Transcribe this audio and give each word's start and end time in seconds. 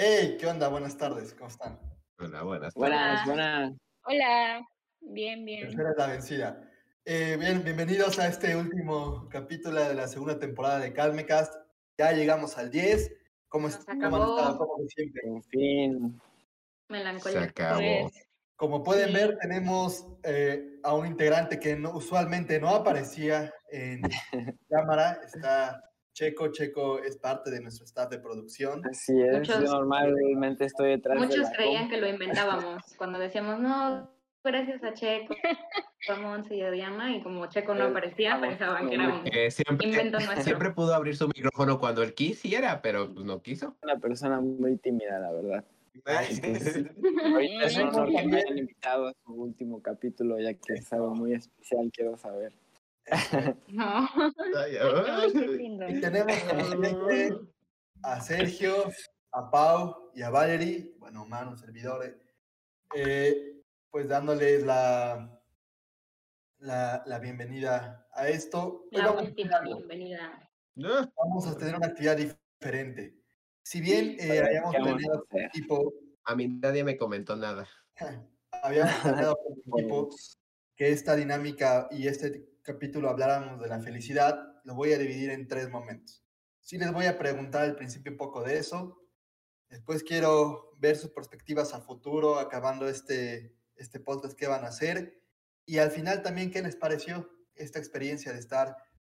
Hey, 0.00 0.36
¿qué 0.38 0.46
onda? 0.46 0.68
Buenas 0.68 0.96
tardes, 0.96 1.34
¿cómo 1.34 1.48
están? 1.48 1.76
Hola, 2.20 2.42
buenas. 2.44 2.72
Buenas, 2.74 3.22
Hola. 3.26 3.34
buenas. 3.34 3.72
Hola, 4.04 4.68
bien, 5.00 5.44
bien. 5.44 5.62
Tercera 5.62 5.90
es 5.90 5.96
la 5.98 6.06
vencida. 6.06 6.70
Eh, 7.04 7.36
bien, 7.36 7.64
bienvenidos 7.64 8.16
a 8.20 8.28
este 8.28 8.54
último 8.54 9.28
capítulo 9.28 9.82
de 9.82 9.94
la 9.94 10.06
segunda 10.06 10.38
temporada 10.38 10.78
de 10.78 10.92
Calmecast. 10.92 11.52
Ya 11.98 12.12
llegamos 12.12 12.56
al 12.58 12.70
10. 12.70 13.12
¿Cómo, 13.48 13.66
Nos 13.66 13.78
est- 13.80 13.88
cómo 13.88 14.76
han 14.78 14.88
sienten? 14.88 15.34
En 15.34 15.42
fin. 15.42 16.20
Melancolía. 16.88 17.40
Se 17.40 17.48
acabó. 17.48 18.08
Como 18.54 18.84
pueden 18.84 19.08
Sí. 19.08 19.14
ver, 19.14 19.36
tenemos 19.40 20.06
eh, 20.22 20.78
a 20.84 20.94
un 20.94 21.08
integrante 21.08 21.58
que 21.58 21.74
no- 21.74 21.90
usualmente 21.90 22.60
no 22.60 22.68
aparecía 22.68 23.52
en 23.72 24.02
cámara. 24.68 25.20
Está 25.24 25.87
Checo. 26.18 26.48
Checo 26.48 26.98
es 26.98 27.16
parte 27.16 27.50
de 27.50 27.60
nuestro 27.60 27.84
staff 27.84 28.10
de 28.10 28.18
producción. 28.18 28.84
Así 28.86 29.12
es. 29.22 29.38
Muchos- 29.38 29.60
Yo 29.64 29.70
normalmente 29.72 30.64
estoy 30.64 30.90
detrás 30.90 31.20
de 31.20 31.26
muchos 31.26 31.42
la 31.44 31.52
creían 31.52 31.88
que 31.88 31.96
lo 31.98 32.08
inventábamos 32.08 32.82
cuando 32.98 33.18
decíamos, 33.20 33.60
no, 33.60 34.10
gracias 34.42 34.82
a 34.82 34.94
Checo, 34.94 35.34
a 36.08 36.14
Monse 36.16 36.56
y 36.56 36.62
a 36.62 36.70
Diana, 36.72 37.14
y 37.14 37.22
como 37.22 37.46
Checo 37.46 37.74
no 37.74 37.84
aparecía, 37.84 38.34
vamos, 38.34 38.48
pensaban 38.48 38.88
que 38.88 38.94
éramos 38.96 39.22
Eh, 39.32 39.50
siempre, 39.50 39.86
invento 39.88 40.18
nuestro. 40.18 40.42
siempre 40.42 40.70
pudo 40.72 40.94
abrir 40.94 41.16
su 41.16 41.28
micrófono 41.28 41.78
cuando 41.78 42.02
él 42.02 42.14
quisiera, 42.14 42.82
pero 42.82 43.12
pues 43.12 43.24
no 43.24 43.40
quiso. 43.42 43.76
una 43.82 43.96
persona 43.98 44.40
muy 44.40 44.76
tímida, 44.78 45.18
la 45.20 45.30
verdad. 45.32 45.64
Entonces, 45.94 46.86
ahorita 47.24 47.64
es 47.66 47.76
un 47.76 47.88
honor 47.88 48.08
que 48.08 48.26
me 48.26 48.36
hayan 48.42 48.58
invitado 48.58 49.08
a 49.08 49.12
su 49.24 49.32
último 49.34 49.82
capítulo, 49.82 50.38
ya 50.40 50.54
que 50.54 50.74
es 50.74 50.92
algo 50.92 51.14
muy 51.14 51.34
especial, 51.34 51.90
quiero 51.92 52.16
saber. 52.16 52.52
No. 53.68 54.08
Y 55.88 56.00
tenemos 56.00 56.32
a 58.02 58.20
Sergio, 58.20 58.74
a 59.32 59.50
Pau 59.50 60.10
y 60.14 60.22
a 60.22 60.30
Valerie, 60.30 60.94
bueno, 60.98 61.22
humanos, 61.24 61.60
servidores, 61.60 62.14
eh, 62.94 63.60
pues 63.90 64.08
dándoles 64.08 64.64
la, 64.64 65.40
la, 66.58 67.02
la 67.06 67.18
bienvenida 67.18 68.06
a 68.12 68.28
esto. 68.28 68.84
Hoy 68.92 68.98
La 68.98 69.06
vamos, 69.06 69.22
a 69.22 69.24
última 69.26 69.58
tener- 69.60 69.74
bienvenida. 69.76 70.50
No. 70.76 71.12
vamos 71.16 71.46
a 71.46 71.56
tener 71.58 71.74
una 71.76 71.86
actividad 71.88 72.16
diferente. 72.16 73.16
Si 73.62 73.80
bien 73.80 74.16
eh, 74.18 74.40
habíamos 74.40 74.72
¿Qué 74.72 74.78
vamos 74.78 74.92
a 74.92 74.96
planeado 74.96 75.24
hacer? 75.30 75.42
equipo, 75.46 75.94
A 76.24 76.34
mí 76.36 76.48
nadie 76.48 76.84
me 76.84 76.96
comentó 76.96 77.34
nada. 77.36 77.66
habíamos 78.62 78.94
planeado 79.02 79.38
el 79.48 79.58
equipo 79.80 80.08
que 80.76 80.90
esta 80.92 81.16
dinámica 81.16 81.88
y 81.90 82.06
este 82.06 82.48
capítulo 82.68 83.08
habláramos 83.08 83.58
de 83.62 83.66
la 83.66 83.80
felicidad, 83.80 84.60
lo 84.64 84.74
voy 84.74 84.92
a 84.92 84.98
dividir 84.98 85.30
en 85.30 85.48
tres 85.48 85.70
momentos. 85.70 86.22
Sí 86.60 86.76
les 86.76 86.92
voy 86.92 87.06
a 87.06 87.16
preguntar 87.16 87.62
al 87.62 87.76
principio 87.76 88.12
un 88.12 88.18
poco 88.18 88.42
de 88.42 88.58
eso, 88.58 89.02
después 89.70 90.02
quiero 90.02 90.76
ver 90.76 90.94
sus 90.96 91.10
perspectivas 91.10 91.72
a 91.72 91.80
futuro, 91.80 92.38
acabando 92.38 92.86
este, 92.86 93.56
este 93.74 94.00
podcast 94.00 94.38
que 94.38 94.48
van 94.48 94.66
a 94.66 94.68
hacer, 94.68 95.18
y 95.64 95.78
al 95.78 95.90
final 95.90 96.20
también 96.20 96.50
qué 96.50 96.60
les 96.60 96.76
pareció 96.76 97.30
esta 97.54 97.78
experiencia 97.78 98.34
de 98.34 98.38
estar 98.38 98.76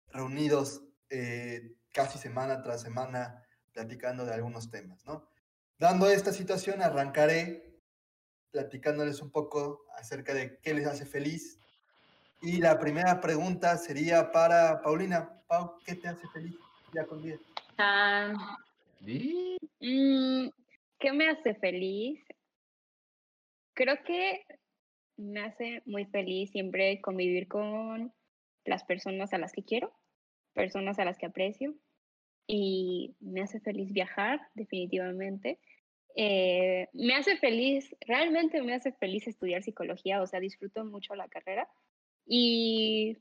reunidos 0.08 0.82
eh, 1.08 1.74
casi 1.94 2.18
semana 2.18 2.60
tras 2.60 2.82
semana 2.82 3.46
platicando 3.72 4.26
de 4.26 4.34
algunos 4.34 4.70
temas, 4.70 5.06
¿no? 5.06 5.26
Dando 5.78 6.10
esta 6.10 6.34
situación, 6.34 6.82
arrancaré 6.82 7.80
platicándoles 8.50 9.22
un 9.22 9.30
poco 9.30 9.86
acerca 9.96 10.34
de 10.34 10.58
qué 10.60 10.74
les 10.74 10.86
hace 10.86 11.06
feliz. 11.06 11.57
Y 12.40 12.58
la 12.60 12.78
primera 12.78 13.20
pregunta 13.20 13.76
sería 13.76 14.30
para 14.30 14.80
Paulina. 14.82 15.28
Pau, 15.48 15.78
¿qué 15.84 15.94
te 15.94 16.08
hace 16.08 16.26
feliz 16.28 16.54
día 16.92 17.04
con? 17.06 17.22
Tan- 17.76 18.36
Y- 19.06 19.56
Mm, 19.80 20.48
¿Qué 20.98 21.12
me 21.12 21.28
hace 21.30 21.54
feliz? 21.54 22.20
Creo 23.74 24.02
que 24.04 24.44
me 25.16 25.40
hace 25.40 25.82
muy 25.86 26.04
feliz 26.06 26.50
siempre 26.50 27.00
convivir 27.00 27.46
con 27.46 28.12
las 28.64 28.82
personas 28.84 29.32
a 29.32 29.38
las 29.38 29.52
que 29.52 29.62
quiero, 29.62 29.92
personas 30.54 30.98
a 30.98 31.04
las 31.04 31.16
que 31.18 31.26
aprecio. 31.26 31.74
Y 32.48 33.14
me 33.20 33.42
hace 33.42 33.60
feliz 33.60 33.92
viajar, 33.92 34.40
definitivamente. 34.54 35.60
Eh, 36.16 36.88
me 36.92 37.14
hace 37.14 37.36
feliz, 37.36 37.94
realmente 38.00 38.60
me 38.62 38.74
hace 38.74 38.92
feliz 38.92 39.26
estudiar 39.28 39.62
psicología, 39.62 40.20
o 40.22 40.26
sea, 40.26 40.40
disfruto 40.40 40.84
mucho 40.84 41.14
la 41.14 41.28
carrera 41.28 41.68
y 42.28 43.18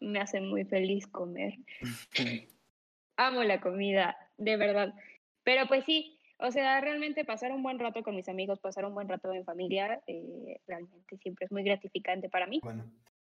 me 0.00 0.20
hace 0.20 0.40
muy 0.40 0.64
feliz 0.64 1.06
comer. 1.06 1.54
Amo 3.16 3.42
la 3.44 3.60
comida, 3.60 4.16
de 4.36 4.56
verdad. 4.56 4.94
Pero 5.44 5.66
pues 5.68 5.84
sí, 5.84 6.18
o 6.38 6.50
sea, 6.50 6.80
realmente 6.80 7.24
pasar 7.24 7.52
un 7.52 7.62
buen 7.62 7.78
rato 7.78 8.02
con 8.02 8.16
mis 8.16 8.28
amigos, 8.28 8.60
pasar 8.60 8.84
un 8.84 8.94
buen 8.94 9.08
rato 9.08 9.32
en 9.32 9.44
familia, 9.44 10.02
eh, 10.06 10.60
realmente 10.66 11.16
siempre 11.18 11.44
es 11.46 11.52
muy 11.52 11.62
gratificante 11.62 12.28
para 12.28 12.46
mí. 12.46 12.62
Bueno, 12.62 12.90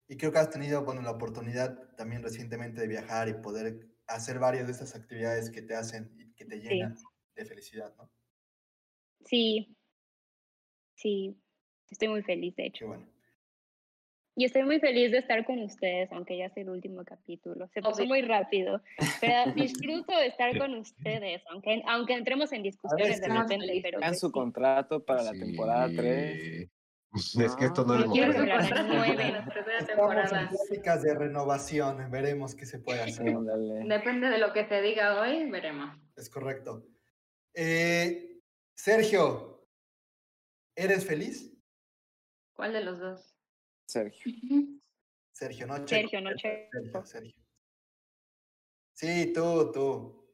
y 0.09 0.17
creo 0.17 0.31
que 0.33 0.39
has 0.39 0.51
tenido 0.51 0.85
bueno, 0.85 1.03
la 1.03 1.11
oportunidad 1.13 1.95
también 1.97 2.23
recientemente 2.23 2.81
de 2.81 2.87
viajar 2.89 3.29
y 3.29 3.35
poder 3.35 3.89
hacer 4.07 4.39
varias 4.39 4.67
de 4.67 4.73
esas 4.73 4.95
actividades 4.95 5.51
que 5.51 5.63
te 5.63 5.75
hacen 5.75 6.13
y 6.19 6.35
que 6.35 6.45
te 6.45 6.61
Sí. 6.69 6.93
llenan 6.93 6.97
de 7.35 7.45
felicidad, 7.45 7.95
¿no? 7.97 8.11
Sí, 9.25 9.77
sí, 10.95 11.37
estoy 11.91 12.09
muy 12.09 12.23
feliz, 12.23 12.57
de 12.57 12.67
Qué 12.73 12.85
hecho. 12.85 12.85
bueno. 12.85 13.12
Y 14.35 14.47
estoy 14.47 14.63
muy 14.63 14.81
feliz 14.81 15.11
de 15.13 15.19
estar 15.19 15.45
con 15.45 15.59
ustedes, 15.59 16.11
aunque 16.11 16.39
ya 16.39 16.49
sea 16.49 16.63
el 16.63 16.71
último 16.71 17.05
capítulo. 17.05 17.69
Se 17.69 17.83
pasó 17.83 18.07
muy 18.07 18.23
rápido, 18.23 18.81
pero 19.21 19.53
disfruto 19.55 20.17
de 20.17 20.27
estar 20.29 20.57
con 20.57 20.75
ustedes, 20.75 21.43
aunque, 21.51 21.83
aunque 21.87 22.15
entremos 22.15 22.51
en 22.53 22.63
discusiones 22.63 23.21
de 23.21 23.29
repente, 23.29 23.81
pero 23.83 23.99
Hagan 23.99 24.11
pues 24.11 24.21
su 24.21 24.29
sí. 24.29 24.33
contrato 24.33 25.05
para 25.05 25.23
la 25.23 25.33
Sí. 25.33 25.41
temporada 25.41 25.89
3. 25.95 26.71
Es 27.15 27.57
que 27.57 27.67
esto 27.67 27.85
no 27.85 27.95
es 28.01 28.07
No 28.07 28.13
quiero 28.13 28.33
la 28.47 28.67
en 29.81 29.87
temporada. 29.87 30.49
pláticas 30.49 31.03
de 31.03 31.15
renovación, 31.15 32.11
veremos 32.11 32.55
qué 32.55 32.65
se 32.65 32.79
puede 32.79 33.03
hacer. 33.03 33.35
Depende 33.85 34.31
de 34.31 34.39
lo 34.39 34.55
que 34.55 34.65
te 34.65 34.81
diga 34.81 35.21
hoy, 35.21 35.51
veremos. 35.51 35.95
Es 36.17 36.31
correcto. 36.31 36.87
Eh, 37.55 38.41
Sergio, 38.75 39.69
¿eres 40.75 41.07
feliz? 41.07 41.53
¿Cuál 42.55 42.73
de 42.73 42.83
los 42.83 42.99
dos? 42.99 43.32
Sergio. 43.93 44.33
Sergio, 45.33 45.67
no 45.67 45.85
Checo. 45.85 45.89
Sergio, 45.89 46.21
no 46.23 46.35
Checo. 46.35 46.71
Sergio, 46.73 47.05
Sergio. 47.05 47.43
Sí, 48.95 49.33
tú, 49.35 49.71
tú. 49.73 50.25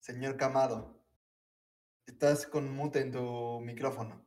Señor 0.00 0.36
Camado. 0.36 1.02
Estás 2.06 2.46
con 2.46 2.70
mute 2.70 3.00
en 3.00 3.12
tu 3.12 3.60
micrófono. 3.60 4.24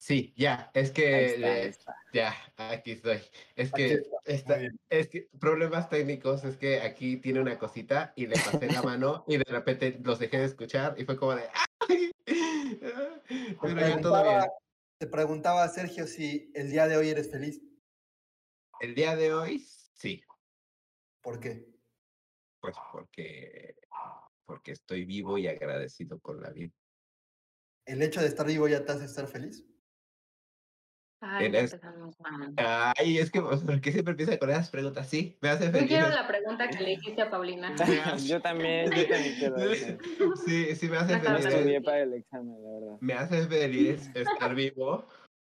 Sí, 0.00 0.32
ya, 0.36 0.70
es 0.74 0.88
Ahí 0.88 0.94
que 0.94 1.26
está, 1.26 1.46
ahí 1.52 1.60
está. 1.68 1.96
ya, 2.12 2.34
aquí 2.56 2.92
estoy. 2.92 3.20
Es 3.56 3.72
Aquí 3.74 3.88
que 3.88 4.02
está, 4.24 4.58
es 4.88 5.08
que 5.08 5.28
problemas 5.38 5.88
técnicos 5.90 6.44
es 6.44 6.56
que 6.56 6.80
aquí 6.80 7.18
tiene 7.18 7.40
una 7.40 7.58
cosita 7.58 8.12
y 8.16 8.26
le 8.26 8.36
pasé 8.36 8.70
la 8.72 8.82
mano 8.82 9.24
y 9.26 9.36
de 9.36 9.44
repente 9.44 9.98
los 10.02 10.18
dejé 10.18 10.38
de 10.38 10.44
escuchar 10.46 10.94
y 10.98 11.04
fue 11.04 11.16
como 11.16 11.34
de 11.34 11.48
¡ay! 11.88 12.10
Pero 13.60 13.80
ya 13.80 14.00
todo 14.00 14.22
bien. 14.22 14.40
Te 14.98 15.06
preguntaba, 15.06 15.68
Sergio, 15.68 16.06
si 16.06 16.50
el 16.54 16.70
día 16.70 16.88
de 16.88 16.96
hoy 16.96 17.08
eres 17.08 17.30
feliz. 17.30 17.62
El 18.80 18.94
día 18.94 19.14
de 19.16 19.32
hoy, 19.32 19.66
sí, 19.94 20.22
¿Por 21.22 21.40
qué? 21.40 21.66
pues 22.60 22.76
porque 22.92 23.76
porque 24.44 24.72
estoy 24.72 25.04
vivo 25.04 25.36
y 25.36 25.46
agradecido 25.46 26.18
con 26.20 26.40
la 26.40 26.50
vida. 26.50 26.72
¿El 27.84 28.02
hecho 28.02 28.20
de 28.20 28.26
estar 28.26 28.46
vivo 28.46 28.66
ya 28.66 28.84
te 28.84 28.92
hace 28.92 29.04
estar 29.04 29.26
feliz? 29.28 29.64
Ay, 31.20 31.50
ya 31.50 31.60
empezamos 31.60 32.20
mal. 32.20 32.54
Ay, 32.56 33.18
es 33.18 33.30
que 33.30 33.40
¿por 33.40 33.80
qué 33.80 33.92
siempre 33.92 34.12
empieza 34.12 34.38
con 34.38 34.50
esas 34.50 34.70
preguntas? 34.70 35.08
Sí, 35.08 35.36
me 35.40 35.48
hace 35.48 35.66
Yo 35.66 35.72
feliz. 35.72 35.88
quiero 35.88 36.08
la 36.10 36.26
pregunta 36.28 36.68
que 36.68 36.80
le 36.82 36.92
hiciste 36.92 37.22
a 37.22 37.30
Paulina. 37.30 37.74
Yo 38.28 38.40
también, 38.40 38.86
yo 38.92 39.08
también 39.08 39.34
quiero 39.38 39.56
eso. 39.56 39.96
Sí, 40.46 40.76
sí 40.76 40.88
me 40.88 40.96
hace 40.98 41.14
Ajá, 41.14 41.36
feliz. 41.38 41.46
estudié 41.46 41.80
para 41.80 42.02
el 42.02 42.14
examen, 42.14 42.62
la 42.62 42.70
verdad. 42.70 42.98
Me 43.00 43.14
hace 43.14 43.46
feliz 43.46 44.10
estar 44.14 44.54
vivo 44.54 45.06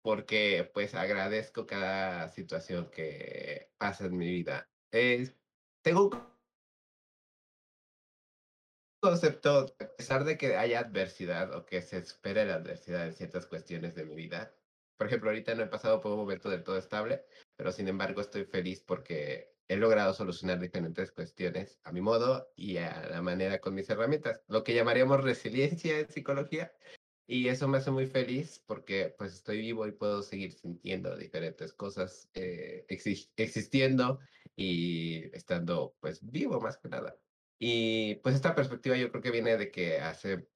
porque 0.02 0.70
pues 0.74 0.96
agradezco 0.96 1.66
cada 1.68 2.30
situación 2.30 2.90
que 2.90 3.72
pasa 3.78 4.06
en 4.06 4.18
mi 4.18 4.28
vida. 4.28 4.70
Tengo 4.90 6.10
un 6.10 6.30
concepto, 9.02 9.66
a 9.80 9.96
pesar 9.98 10.24
de 10.24 10.38
que 10.38 10.56
haya 10.56 10.80
adversidad 10.80 11.54
o 11.54 11.66
que 11.66 11.82
se 11.82 11.98
espere 11.98 12.46
la 12.46 12.56
adversidad 12.56 13.08
en 13.08 13.14
ciertas 13.14 13.46
cuestiones 13.46 13.96
de 13.96 14.06
mi 14.06 14.16
vida. 14.16 14.54
Por 15.00 15.08
ejemplo, 15.08 15.32
ahorita 15.32 15.56
no 15.56 15.64
he 15.64 15.68
pasado 15.68 16.02
por 16.02 16.12
un 16.12 16.20
momento 16.20 16.52
del 16.52 16.64
todo 16.66 16.78
estable, 16.78 17.26
pero 17.56 17.72
sin 17.72 17.88
embargo 17.88 18.22
estoy 18.22 18.46
feliz 18.46 18.84
porque 18.86 19.56
he 19.70 19.78
logrado 19.78 20.14
solucionar 20.14 20.60
diferentes 20.60 21.14
cuestiones 21.14 21.80
a 21.86 21.94
mi 21.94 22.02
modo 22.02 22.52
y 22.58 22.78
a 22.80 23.08
la 23.10 23.22
manera 23.22 23.62
con 23.62 23.76
mis 23.76 23.90
herramientas, 23.90 24.44
lo 24.50 24.64
que 24.66 24.76
llamaríamos 24.76 25.24
resiliencia 25.24 26.00
en 26.02 26.10
psicología. 26.12 26.74
Y 27.28 27.48
eso 27.48 27.68
me 27.70 27.78
hace 27.78 27.92
muy 27.92 28.08
feliz 28.08 28.64
porque 28.68 29.16
pues 29.18 29.34
estoy 29.36 29.60
vivo 29.62 29.88
y 29.88 29.94
puedo 29.94 30.24
seguir 30.24 30.52
sintiendo 30.54 31.16
diferentes 31.18 31.74
cosas, 31.74 32.30
eh, 32.34 32.86
exi- 32.90 33.32
existiendo 33.38 34.20
y 34.56 35.36
estando 35.36 35.96
pues 36.02 36.26
vivo 36.30 36.60
más 36.60 36.78
que 36.78 36.90
nada. 36.90 37.20
Y 37.60 38.16
pues 38.18 38.36
esta 38.36 38.56
perspectiva 38.56 38.98
yo 38.98 39.12
creo 39.12 39.22
que 39.24 39.32
viene 39.32 39.58
de 39.58 39.72
que 39.72 40.00
hace 40.00 40.50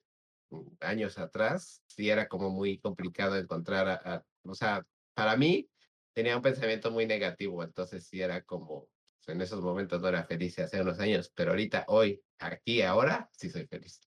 mm, 0.50 0.68
años 0.81 1.18
atrás 1.18 1.84
sí 1.88 2.10
era 2.10 2.28
como 2.30 2.50
muy 2.51 2.80
complicado 2.80 3.38
encontrar 3.38 3.88
a, 3.89 4.28
o 4.45 4.56
sea, 4.56 4.86
para 5.13 5.36
mí 5.38 5.69
tenía 6.13 6.36
un 6.36 6.42
pensamiento 6.42 6.92
muy 6.92 7.06
negativo, 7.06 7.63
entonces 7.63 8.06
sí 8.07 8.22
era 8.22 8.42
como, 8.44 8.88
en 9.28 9.42
esos 9.42 9.62
momentos 9.62 10.01
no 10.01 10.10
era 10.10 10.24
feliz 10.24 10.57
hace 10.60 10.81
unos 10.81 11.00
años, 11.00 11.31
pero 11.36 11.51
ahorita, 11.51 11.86
hoy, 11.88 12.22
aquí, 12.40 12.81
ahora, 12.81 13.30
sí 13.34 13.50
soy 13.50 13.66
feliz. 13.68 14.00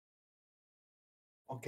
Ok. 1.47 1.67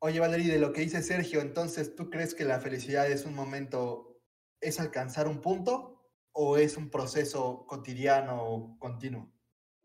Oye, 0.00 0.18
Valerie, 0.18 0.52
de 0.52 0.58
lo 0.58 0.72
que 0.72 0.80
dice 0.80 1.02
Sergio, 1.02 1.40
entonces, 1.40 1.94
¿tú 1.94 2.10
crees 2.10 2.34
que 2.34 2.44
la 2.44 2.60
felicidad 2.60 3.08
es 3.10 3.24
un 3.24 3.34
momento, 3.34 4.20
es 4.60 4.80
alcanzar 4.80 5.28
un 5.28 5.40
punto 5.40 6.10
o 6.32 6.56
es 6.56 6.76
un 6.76 6.90
proceso 6.90 7.64
cotidiano 7.66 8.76
continuo? 8.80 9.32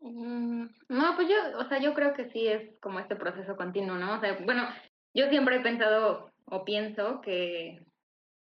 Mm, 0.00 0.66
no, 0.88 1.16
pues 1.16 1.28
yo, 1.28 1.58
o 1.58 1.68
sea, 1.68 1.80
yo 1.80 1.94
creo 1.94 2.14
que 2.14 2.30
sí 2.30 2.46
es 2.46 2.78
como 2.80 2.98
este 2.98 3.16
proceso 3.16 3.56
continuo, 3.56 3.96
¿no? 3.96 4.16
O 4.16 4.20
sea, 4.20 4.36
bueno, 4.44 4.68
yo 5.14 5.28
siempre 5.28 5.56
he 5.56 5.60
pensado 5.60 6.27
o 6.50 6.64
pienso 6.64 7.20
que 7.20 7.80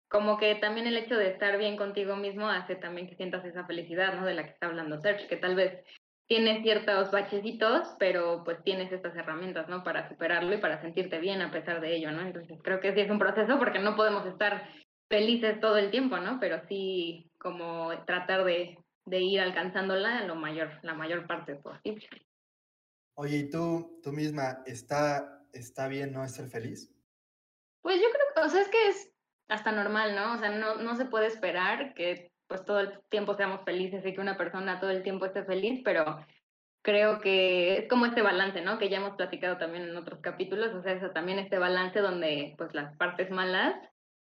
como 0.10 0.38
que 0.38 0.56
también 0.56 0.88
el 0.88 0.98
hecho 0.98 1.16
de 1.16 1.30
estar 1.30 1.58
bien 1.58 1.76
contigo 1.76 2.16
mismo 2.16 2.48
hace 2.48 2.76
también 2.76 3.08
que 3.08 3.16
sientas 3.16 3.44
esa 3.44 3.66
felicidad, 3.66 4.14
¿no? 4.16 4.26
De 4.26 4.34
la 4.34 4.44
que 4.44 4.52
está 4.52 4.68
hablando 4.68 5.00
Serge, 5.02 5.28
que 5.28 5.38
tal 5.38 5.56
vez 5.56 5.84
tienes 6.28 6.62
ciertos 6.62 7.12
bachecitos, 7.12 7.96
pero 8.00 8.44
pues 8.44 8.64
tienes 8.64 8.92
estas 8.92 9.16
herramientas, 9.16 9.68
¿no? 9.68 9.84
Para 9.84 10.10
superarlo 10.10 10.54
y 10.54 10.58
para 10.58 10.82
sentirte 10.82 11.20
bien 11.20 11.42
a 11.42 11.52
pesar 11.52 11.82
de 11.82 11.96
ello, 11.96 12.12
¿no? 12.12 12.22
Entonces 12.22 12.58
creo 12.64 12.80
que 12.80 12.94
sí 12.94 13.02
es 13.02 13.10
un 13.10 13.20
proceso 13.20 13.58
porque 13.58 13.80
no 13.80 13.96
podemos 13.96 14.26
estar 14.26 14.70
felices 15.10 15.60
todo 15.60 15.78
el 15.78 15.92
tiempo, 15.92 16.18
¿no? 16.18 16.40
Pero 16.40 16.62
sí 16.68 17.30
como 17.38 17.92
tratar 18.06 18.44
de, 18.46 18.78
de 19.06 19.20
ir 19.22 19.40
alcanzándola 19.40 20.26
lo 20.26 20.36
mayor, 20.36 20.70
la 20.84 20.94
mayor 20.94 21.28
parte 21.28 21.56
posible. 21.56 22.08
Oye, 23.16 23.38
¿y 23.38 23.50
tú, 23.50 24.00
tú 24.04 24.12
misma, 24.12 24.64
está, 24.66 25.44
está 25.52 25.88
bien 25.88 26.12
no 26.12 26.28
ser 26.28 26.48
feliz? 26.50 26.94
Pues 27.88 28.01
yo 28.01 28.07
creo 28.12 28.45
o 28.45 28.50
sea, 28.50 28.60
es 28.60 28.68
que 28.68 28.88
es 28.89 29.13
hasta 29.48 29.72
normal, 29.72 30.13
¿no? 30.13 30.34
O 30.34 30.38
sea, 30.38 30.50
no, 30.50 30.75
no 30.75 30.98
se 30.98 31.06
puede 31.06 31.28
esperar 31.28 31.94
que 31.94 32.34
pues 32.45 32.66
todo 32.66 32.81
el 32.81 33.00
tiempo 33.10 33.34
seamos 33.34 33.63
felices 33.63 34.06
y 34.06 34.13
que 34.13 34.19
una 34.19 34.38
persona 34.38 34.81
todo 34.81 34.89
el 34.89 35.04
tiempo 35.04 35.25
esté 35.25 35.45
feliz, 35.45 35.80
pero 35.86 36.19
creo 36.81 37.22
que 37.22 37.78
es 37.78 37.88
como 37.88 38.06
este 38.06 38.22
balance, 38.22 38.60
¿no? 38.60 38.78
Que 38.78 38.89
ya 38.89 38.98
hemos 38.98 39.16
platicado 39.16 39.57
también 39.57 39.86
en 39.86 39.95
otros 39.95 40.19
capítulos, 40.19 40.75
o 40.75 40.81
sea, 40.81 40.92
eso 40.92 41.12
también 41.12 41.39
este 41.39 41.60
balance 41.60 42.01
donde 42.01 42.56
pues 42.57 42.74
las 42.74 42.94
partes 42.98 43.31
malas 43.31 43.74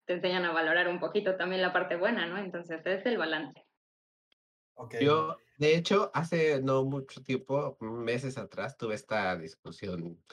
te 0.05 0.13
enseñan 0.13 0.45
a 0.45 0.53
valorar 0.53 0.87
un 0.87 1.01
poquito 1.01 1.35
también 1.35 1.61
la 1.61 1.73
parte 1.73 1.97
buena, 1.97 2.25
¿no? 2.25 2.37
Entonces 2.37 2.79
es 2.85 3.05
el 3.05 3.17
balance. 3.17 3.65
Okay. 4.75 5.03
Yo, 5.03 5.35
de 5.57 5.75
hecho, 5.75 6.09
hace 6.13 6.61
no 6.61 6.85
mucho 6.85 7.21
tiempo, 7.21 7.75
meses 7.81 8.37
atrás, 8.37 8.77
tuve 8.77 8.95
esta 8.95 9.35
discusión, 9.35 10.23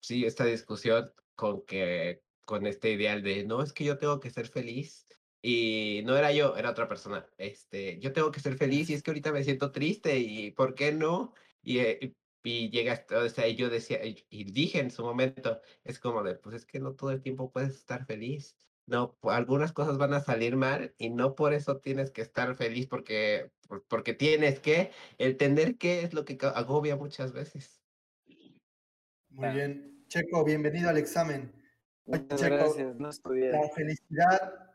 sí, 0.00 0.26
esta 0.26 0.44
discusión 0.44 1.10
con 1.34 1.64
que 1.64 2.27
con 2.48 2.66
este 2.66 2.92
ideal 2.92 3.22
de, 3.22 3.44
no, 3.44 3.62
es 3.62 3.74
que 3.74 3.84
yo 3.84 3.98
tengo 3.98 4.20
que 4.20 4.30
ser 4.30 4.48
feliz. 4.48 5.06
Y 5.42 6.00
no 6.06 6.16
era 6.16 6.32
yo, 6.32 6.56
era 6.56 6.70
otra 6.70 6.88
persona. 6.88 7.28
Este, 7.36 8.00
yo 8.00 8.12
tengo 8.14 8.30
que 8.32 8.40
ser 8.40 8.56
feliz 8.56 8.88
y 8.88 8.94
es 8.94 9.02
que 9.02 9.10
ahorita 9.10 9.32
me 9.32 9.44
siento 9.44 9.70
triste 9.70 10.18
y 10.18 10.50
¿por 10.52 10.74
qué 10.74 10.92
no? 10.92 11.34
Y, 11.62 11.78
eh, 11.80 12.14
y 12.42 12.70
llega, 12.70 13.04
o 13.10 13.28
sea, 13.28 13.46
yo 13.48 13.68
decía, 13.68 14.00
y 14.02 14.44
dije 14.44 14.80
en 14.80 14.90
su 14.90 15.04
momento, 15.04 15.60
es 15.84 15.98
como 16.00 16.22
de, 16.22 16.36
pues 16.36 16.56
es 16.56 16.64
que 16.64 16.80
no 16.80 16.94
todo 16.94 17.10
el 17.10 17.20
tiempo 17.20 17.52
puedes 17.52 17.74
estar 17.74 18.06
feliz. 18.06 18.56
No, 18.86 19.18
algunas 19.24 19.72
cosas 19.72 19.98
van 19.98 20.14
a 20.14 20.20
salir 20.20 20.56
mal 20.56 20.94
y 20.96 21.10
no 21.10 21.34
por 21.34 21.52
eso 21.52 21.76
tienes 21.76 22.10
que 22.10 22.22
estar 22.22 22.56
feliz 22.56 22.86
porque, 22.86 23.50
porque 23.88 24.14
tienes 24.14 24.58
que, 24.60 24.90
el 25.18 25.36
tener 25.36 25.76
que 25.76 26.02
es 26.02 26.14
lo 26.14 26.24
que 26.24 26.38
agobia 26.54 26.96
muchas 26.96 27.32
veces. 27.32 27.82
Muy 29.28 29.50
bien. 29.50 30.06
Checo, 30.08 30.42
bienvenido 30.44 30.88
al 30.88 30.96
examen. 30.96 31.57
Muchas 32.08 32.42
gracias, 32.42 32.96
no 32.96 33.10
estudié. 33.10 33.52
La 33.52 33.68
felicidad 33.68 34.74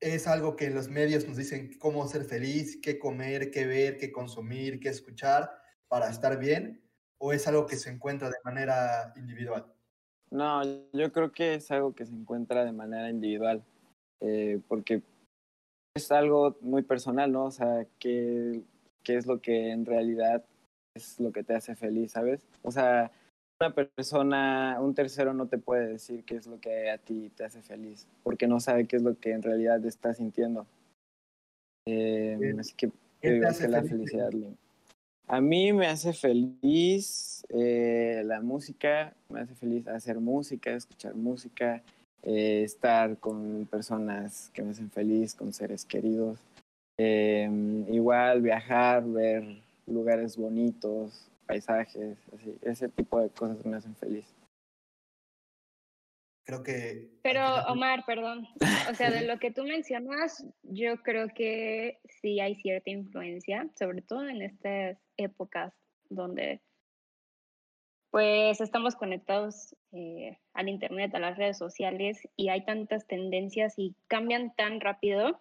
es 0.00 0.26
algo 0.26 0.54
que 0.54 0.70
los 0.70 0.88
medios 0.88 1.26
nos 1.26 1.36
dicen 1.36 1.76
cómo 1.78 2.06
ser 2.06 2.24
feliz, 2.24 2.78
qué 2.82 2.98
comer, 2.98 3.50
qué 3.50 3.66
ver, 3.66 3.96
qué 3.96 4.12
consumir, 4.12 4.78
qué 4.78 4.90
escuchar 4.90 5.50
para 5.88 6.10
estar 6.10 6.38
bien, 6.38 6.82
o 7.18 7.32
es 7.32 7.48
algo 7.48 7.66
que 7.66 7.76
se 7.76 7.90
encuentra 7.90 8.28
de 8.28 8.36
manera 8.44 9.14
individual? 9.16 9.66
No, 10.30 10.62
yo 10.92 11.10
creo 11.10 11.32
que 11.32 11.54
es 11.54 11.70
algo 11.70 11.94
que 11.94 12.04
se 12.04 12.12
encuentra 12.12 12.64
de 12.64 12.72
manera 12.72 13.08
individual, 13.08 13.64
eh, 14.20 14.60
porque 14.68 15.02
es 15.96 16.12
algo 16.12 16.58
muy 16.60 16.82
personal, 16.82 17.32
¿no? 17.32 17.46
O 17.46 17.50
sea, 17.50 17.86
¿qué, 17.98 18.62
qué 19.02 19.16
es 19.16 19.26
lo 19.26 19.40
que 19.40 19.70
en 19.70 19.86
realidad 19.86 20.44
es 20.94 21.18
lo 21.18 21.32
que 21.32 21.42
te 21.42 21.54
hace 21.54 21.74
feliz, 21.74 22.12
¿sabes? 22.12 22.46
O 22.62 22.70
sea, 22.70 23.10
una 23.60 23.74
persona, 23.74 24.78
un 24.80 24.94
tercero 24.94 25.34
no 25.34 25.46
te 25.46 25.58
puede 25.58 25.88
decir 25.88 26.24
qué 26.24 26.36
es 26.36 26.46
lo 26.46 26.60
que 26.60 26.90
a 26.90 26.98
ti 26.98 27.30
te 27.36 27.44
hace 27.44 27.60
feliz, 27.60 28.06
porque 28.22 28.46
no 28.46 28.60
sabe 28.60 28.86
qué 28.86 28.96
es 28.96 29.02
lo 29.02 29.18
que 29.18 29.32
en 29.32 29.42
realidad 29.42 29.84
estás 29.84 30.18
sintiendo. 30.18 30.66
Eh, 31.86 32.54
así 32.58 32.74
que 32.74 32.90
¿Qué 33.20 33.40
te 33.40 33.46
hace 33.46 33.66
la 33.68 33.82
felicidad. 33.82 34.30
A 35.26 35.40
mí 35.40 35.72
me 35.72 35.86
hace 35.88 36.12
feliz 36.12 37.44
eh, 37.48 38.22
la 38.24 38.40
música, 38.40 39.12
me 39.28 39.40
hace 39.40 39.54
feliz 39.54 39.88
hacer 39.88 40.20
música, 40.20 40.70
escuchar 40.70 41.14
música, 41.14 41.82
eh, 42.22 42.62
estar 42.62 43.18
con 43.18 43.66
personas 43.70 44.50
que 44.54 44.62
me 44.62 44.70
hacen 44.70 44.90
feliz, 44.90 45.34
con 45.34 45.52
seres 45.52 45.84
queridos. 45.84 46.38
Em, 46.96 47.92
igual 47.92 48.40
viajar, 48.40 49.04
ver 49.04 49.44
lugares 49.86 50.36
bonitos, 50.36 51.28
paisajes, 51.48 52.18
así, 52.34 52.56
ese 52.62 52.88
tipo 52.90 53.20
de 53.20 53.30
cosas 53.30 53.64
me 53.64 53.76
hacen 53.76 53.96
feliz. 53.96 54.26
Creo 56.44 56.62
que... 56.62 57.08
Pero 57.22 57.42
Omar, 57.68 58.04
perdón, 58.06 58.46
o 58.90 58.94
sea, 58.94 59.10
de 59.10 59.26
lo 59.26 59.38
que 59.38 59.50
tú 59.50 59.64
mencionas, 59.64 60.46
yo 60.62 61.02
creo 61.02 61.28
que 61.28 61.98
sí 62.20 62.40
hay 62.40 62.54
cierta 62.54 62.90
influencia, 62.90 63.68
sobre 63.78 64.02
todo 64.02 64.28
en 64.28 64.42
estas 64.42 64.98
épocas 65.16 65.74
donde 66.10 66.60
pues 68.10 68.60
estamos 68.62 68.96
conectados 68.96 69.76
eh, 69.92 70.38
al 70.54 70.68
Internet, 70.68 71.14
a 71.14 71.18
las 71.18 71.36
redes 71.36 71.58
sociales 71.58 72.26
y 72.36 72.48
hay 72.48 72.64
tantas 72.64 73.06
tendencias 73.06 73.74
y 73.76 73.94
cambian 74.06 74.54
tan 74.54 74.80
rápido 74.80 75.40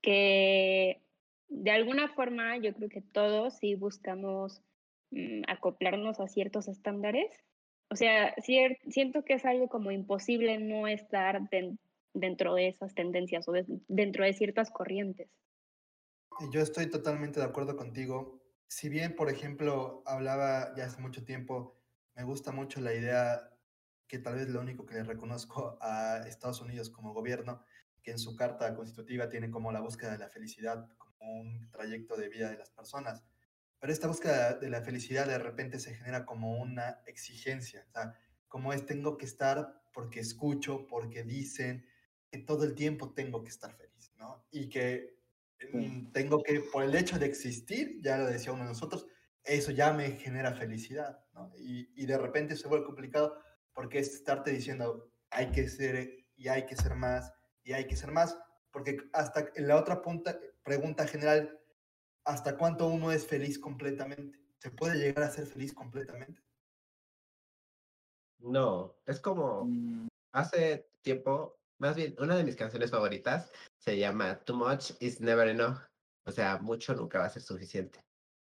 que 0.00 1.02
de 1.48 1.70
alguna 1.70 2.08
forma 2.08 2.56
yo 2.56 2.72
creo 2.72 2.88
que 2.88 3.02
todos 3.02 3.58
sí 3.58 3.74
buscamos 3.74 4.62
Mm, 5.10 5.42
acoplarnos 5.48 6.20
a 6.20 6.28
ciertos 6.28 6.68
estándares. 6.68 7.30
O 7.90 7.96
sea, 7.96 8.34
siento 8.40 9.24
que 9.24 9.34
es 9.34 9.44
algo 9.44 9.68
como 9.68 9.92
imposible 9.92 10.58
no 10.58 10.88
estar 10.88 11.40
dentro 12.12 12.54
de 12.54 12.68
esas 12.68 12.94
tendencias 12.94 13.48
o 13.48 13.52
dentro 13.86 14.24
de 14.24 14.32
ciertas 14.32 14.70
corrientes. 14.70 15.30
Yo 16.52 16.60
estoy 16.60 16.90
totalmente 16.90 17.38
de 17.38 17.46
acuerdo 17.46 17.76
contigo. 17.76 18.42
Si 18.66 18.88
bien, 18.88 19.14
por 19.14 19.30
ejemplo, 19.30 20.02
hablaba 20.04 20.74
ya 20.76 20.86
hace 20.86 21.00
mucho 21.00 21.24
tiempo, 21.24 21.80
me 22.16 22.24
gusta 22.24 22.50
mucho 22.50 22.80
la 22.80 22.92
idea 22.92 23.52
que 24.08 24.18
tal 24.18 24.34
vez 24.34 24.48
lo 24.48 24.60
único 24.60 24.84
que 24.84 24.94
le 24.94 25.04
reconozco 25.04 25.78
a 25.80 26.24
Estados 26.26 26.60
Unidos 26.60 26.90
como 26.90 27.12
gobierno, 27.12 27.64
que 28.02 28.10
en 28.10 28.18
su 28.18 28.34
carta 28.36 28.74
constitutiva 28.74 29.28
tiene 29.28 29.50
como 29.50 29.70
la 29.70 29.80
búsqueda 29.80 30.12
de 30.12 30.18
la 30.18 30.28
felicidad 30.28 30.88
como 30.98 31.40
un 31.40 31.70
trayecto 31.70 32.16
de 32.16 32.28
vida 32.28 32.50
de 32.50 32.58
las 32.58 32.70
personas. 32.70 33.24
Pero 33.78 33.92
esta 33.92 34.08
búsqueda 34.08 34.54
de 34.54 34.70
la 34.70 34.82
felicidad 34.82 35.26
de 35.26 35.38
repente 35.38 35.78
se 35.78 35.94
genera 35.94 36.24
como 36.24 36.58
una 36.60 37.02
exigencia, 37.06 37.84
o 37.88 37.90
sea, 37.92 38.14
como 38.48 38.72
es 38.72 38.86
tengo 38.86 39.16
que 39.16 39.26
estar 39.26 39.82
porque 39.92 40.20
escucho, 40.20 40.86
porque 40.86 41.22
dicen 41.22 41.86
que 42.30 42.38
todo 42.38 42.64
el 42.64 42.74
tiempo 42.74 43.12
tengo 43.12 43.42
que 43.42 43.50
estar 43.50 43.74
feliz, 43.74 44.12
¿no? 44.18 44.46
Y 44.50 44.68
que 44.68 45.18
mm, 45.72 46.12
tengo 46.12 46.42
que, 46.42 46.60
por 46.60 46.84
el 46.84 46.94
hecho 46.94 47.18
de 47.18 47.26
existir, 47.26 48.00
ya 48.02 48.18
lo 48.18 48.26
decía 48.26 48.52
uno 48.52 48.62
de 48.62 48.70
nosotros, 48.70 49.06
eso 49.44 49.70
ya 49.70 49.92
me 49.92 50.12
genera 50.12 50.52
felicidad, 50.54 51.20
¿no? 51.34 51.52
Y, 51.58 51.90
y 51.94 52.06
de 52.06 52.18
repente 52.18 52.56
se 52.56 52.68
vuelve 52.68 52.86
complicado 52.86 53.38
porque 53.72 53.98
es 53.98 54.14
estarte 54.14 54.50
diciendo 54.50 55.10
hay 55.30 55.50
que 55.52 55.68
ser 55.68 56.26
y 56.36 56.48
hay 56.48 56.66
que 56.66 56.76
ser 56.76 56.94
más 56.94 57.32
y 57.62 57.72
hay 57.72 57.86
que 57.86 57.96
ser 57.96 58.12
más, 58.12 58.38
porque 58.70 58.96
hasta 59.12 59.50
en 59.54 59.68
la 59.68 59.76
otra 59.76 60.00
punta, 60.00 60.38
pregunta 60.62 61.06
general 61.06 61.58
hasta 62.26 62.56
cuánto 62.56 62.88
uno 62.88 63.12
es 63.12 63.26
feliz 63.26 63.58
completamente. 63.58 64.38
¿Se 64.58 64.70
puede 64.70 64.98
llegar 64.98 65.24
a 65.24 65.30
ser 65.30 65.46
feliz 65.46 65.72
completamente? 65.72 66.42
No, 68.38 68.96
es 69.06 69.20
como 69.20 69.64
mm. 69.64 70.08
hace 70.32 70.90
tiempo, 71.02 71.58
más 71.78 71.96
bien, 71.96 72.16
una 72.18 72.36
de 72.36 72.44
mis 72.44 72.56
canciones 72.56 72.90
favoritas 72.90 73.50
se 73.78 73.96
llama 73.96 74.40
Too 74.40 74.56
Much 74.56 74.90
is 75.00 75.20
Never 75.20 75.48
Enough. 75.48 75.78
O 76.26 76.32
sea, 76.32 76.58
mucho 76.58 76.94
nunca 76.94 77.20
va 77.20 77.26
a 77.26 77.30
ser 77.30 77.42
suficiente. 77.42 78.04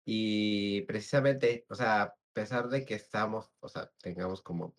Y 0.05 0.81
precisamente, 0.83 1.65
o 1.69 1.75
sea, 1.75 2.03
a 2.03 2.15
pesar 2.33 2.69
de 2.69 2.85
que 2.85 2.95
estamos, 2.95 3.51
o 3.59 3.67
sea, 3.67 3.91
tengamos 4.01 4.41
como 4.41 4.73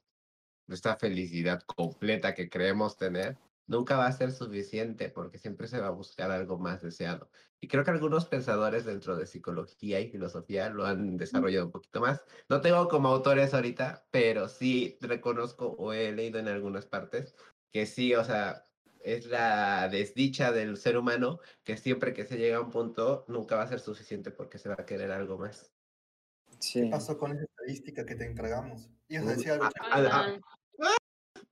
esta 0.69 0.97
felicidad 0.97 1.63
completa 1.63 2.35
que 2.35 2.49
creemos 2.49 2.97
tener, 2.97 3.37
nunca 3.67 3.97
va 3.97 4.07
a 4.07 4.13
ser 4.13 4.33
suficiente 4.33 5.09
porque 5.11 5.39
siempre 5.39 5.69
se 5.69 5.81
va 5.81 5.89
a 5.89 5.91
buscar 5.91 6.31
algo 6.31 6.59
más 6.59 6.83
deseado. 6.83 7.31
Y 7.61 7.69
creo 7.69 7.85
que 7.85 7.91
algunos 7.91 8.27
pensadores 8.27 8.85
dentro 8.85 9.17
de 9.17 9.27
psicología 9.27 10.01
y 10.01 10.11
filosofía 10.11 10.69
lo 10.71 10.85
han 10.87 11.17
desarrollado 11.17 11.67
un 11.67 11.73
poquito 11.73 12.01
más. 12.01 12.23
No 12.49 12.61
tengo 12.61 12.89
como 12.89 13.09
autores 13.09 13.55
ahorita, 13.55 14.07
pero 14.11 14.49
sí 14.49 14.99
reconozco 15.01 15.69
o 15.79 15.93
he 15.93 16.13
leído 16.13 16.39
en 16.39 16.49
algunas 16.49 16.87
partes 16.87 17.35
que 17.73 17.87
sí, 17.87 18.15
o 18.15 18.25
sea, 18.25 18.67
es 19.01 19.27
la 19.27 19.89
desdicha 19.89 20.53
del 20.53 20.77
ser 20.77 20.97
humano 20.97 21.41
que 21.65 21.77
siempre 21.77 22.13
que 22.13 22.25
se 22.25 22.39
llega 22.39 22.59
a 22.59 22.61
un 22.61 22.71
punto 22.71 23.25
nunca 23.29 23.57
va 23.57 23.63
a 23.63 23.69
ser 23.69 23.81
suficiente 23.81 24.31
porque 24.31 24.59
se 24.59 24.69
va 24.69 24.77
a 24.79 24.87
querer 24.87 25.11
algo 25.13 25.39
más. 25.39 25.73
¿Qué 26.73 26.89
pasó 26.91 27.19
con 27.19 27.33
esa 27.33 27.45
estadística 27.45 28.05
que 28.05 28.15
te 28.15 28.25
entregamos? 28.27 28.91
¿Y 29.09 29.19
Mm, 29.19 29.27
decía 29.27 29.55
algo? 29.55 29.69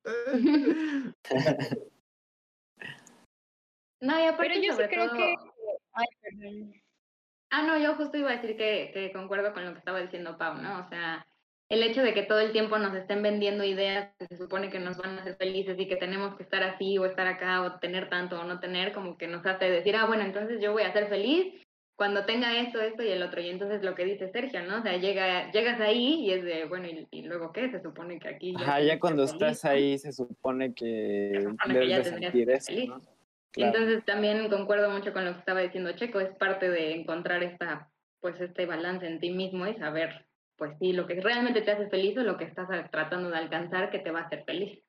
No, 4.04 4.18
y 4.18 4.24
aparte 4.26 4.52
Pero 4.54 4.54
yo 4.56 4.72
sí 4.72 4.76
sobre 4.76 4.88
creo 4.88 5.06
todo- 5.08 5.16
que... 5.16 5.34
Ay, 5.94 6.06
perdón. 6.22 6.72
Ah, 7.50 7.62
no, 7.62 7.78
yo 7.78 7.94
justo 7.94 8.16
iba 8.18 8.30
a 8.30 8.36
decir 8.36 8.56
que, 8.56 8.90
que 8.92 9.12
concuerdo 9.12 9.52
con 9.52 9.64
lo 9.64 9.72
que 9.72 9.78
estaba 9.78 10.00
diciendo 10.00 10.36
Pau, 10.36 10.56
¿no? 10.60 10.80
O 10.80 10.88
sea, 10.88 11.24
el 11.70 11.82
hecho 11.82 12.02
de 12.02 12.12
que 12.12 12.22
todo 12.24 12.40
el 12.40 12.52
tiempo 12.52 12.78
nos 12.78 12.94
estén 12.94 13.22
vendiendo 13.22 13.62
ideas 13.64 14.12
que 14.18 14.26
se 14.26 14.36
supone 14.36 14.70
que 14.70 14.80
nos 14.80 14.98
van 14.98 15.16
a 15.18 15.20
hacer 15.22 15.36
felices 15.36 15.78
y 15.78 15.86
que 15.86 15.96
tenemos 15.96 16.36
que 16.36 16.42
estar 16.42 16.62
así 16.64 16.98
o 16.98 17.06
estar 17.06 17.26
acá 17.28 17.62
o 17.62 17.78
tener 17.78 18.08
tanto 18.10 18.40
o 18.40 18.44
no 18.44 18.58
tener, 18.60 18.92
como 18.92 19.16
que 19.16 19.28
nos 19.28 19.46
hace 19.46 19.70
decir, 19.70 19.94
ah, 19.96 20.06
bueno, 20.06 20.24
entonces 20.24 20.60
yo 20.60 20.72
voy 20.72 20.82
a 20.82 20.92
ser 20.92 21.08
feliz 21.08 21.54
cuando 21.96 22.26
tenga 22.26 22.58
esto, 22.58 22.80
esto 22.80 23.04
y 23.04 23.10
el 23.10 23.22
otro. 23.22 23.40
Y 23.40 23.48
entonces 23.50 23.84
lo 23.84 23.94
que 23.94 24.04
dice 24.04 24.28
Sergio, 24.32 24.62
¿no? 24.64 24.78
O 24.80 24.82
sea, 24.82 24.96
llega, 24.96 25.52
llegas 25.52 25.80
ahí 25.80 26.24
y 26.26 26.32
es 26.32 26.42
de, 26.44 26.64
bueno, 26.64 26.88
¿y, 26.88 27.06
y 27.12 27.22
luego 27.22 27.52
qué? 27.52 27.70
Se 27.70 27.80
supone 27.80 28.18
que 28.18 28.28
aquí... 28.28 28.52
Ajá, 28.58 28.80
ya 28.80 28.94
que 28.94 29.00
cuando 29.00 29.26
feliz, 29.28 29.42
estás 29.42 29.64
ahí 29.64 29.96
se 29.96 30.10
supone 30.12 30.74
que 30.74 31.30
Se 31.34 31.42
supone 31.42 31.78
que 31.80 31.88
ya 31.88 31.98
de 31.98 32.04
sentir 32.04 32.50
eso, 32.50 32.66
feliz. 32.66 32.88
¿no? 32.88 33.00
Claro. 33.54 33.72
Entonces 33.78 34.04
también 34.04 34.48
concuerdo 34.50 34.90
mucho 34.90 35.12
con 35.12 35.24
lo 35.24 35.32
que 35.32 35.38
estaba 35.38 35.60
diciendo 35.60 35.92
Checo, 35.92 36.20
es 36.20 36.36
parte 36.36 36.68
de 36.68 36.92
encontrar 36.92 37.42
esta, 37.44 37.88
pues 38.20 38.40
este 38.40 38.66
balance 38.66 39.06
en 39.06 39.20
ti 39.20 39.30
mismo 39.30 39.66
y 39.68 39.76
saber, 39.76 40.26
pues 40.56 40.76
sí, 40.80 40.92
lo 40.92 41.06
que 41.06 41.20
realmente 41.20 41.62
te 41.62 41.70
hace 41.70 41.88
feliz 41.88 42.18
o 42.18 42.24
lo 42.24 42.36
que 42.36 42.44
estás 42.44 42.68
tratando 42.90 43.30
de 43.30 43.38
alcanzar 43.38 43.90
que 43.90 44.00
te 44.00 44.10
va 44.10 44.20
a 44.20 44.24
hacer 44.24 44.44
feliz. 44.44 44.82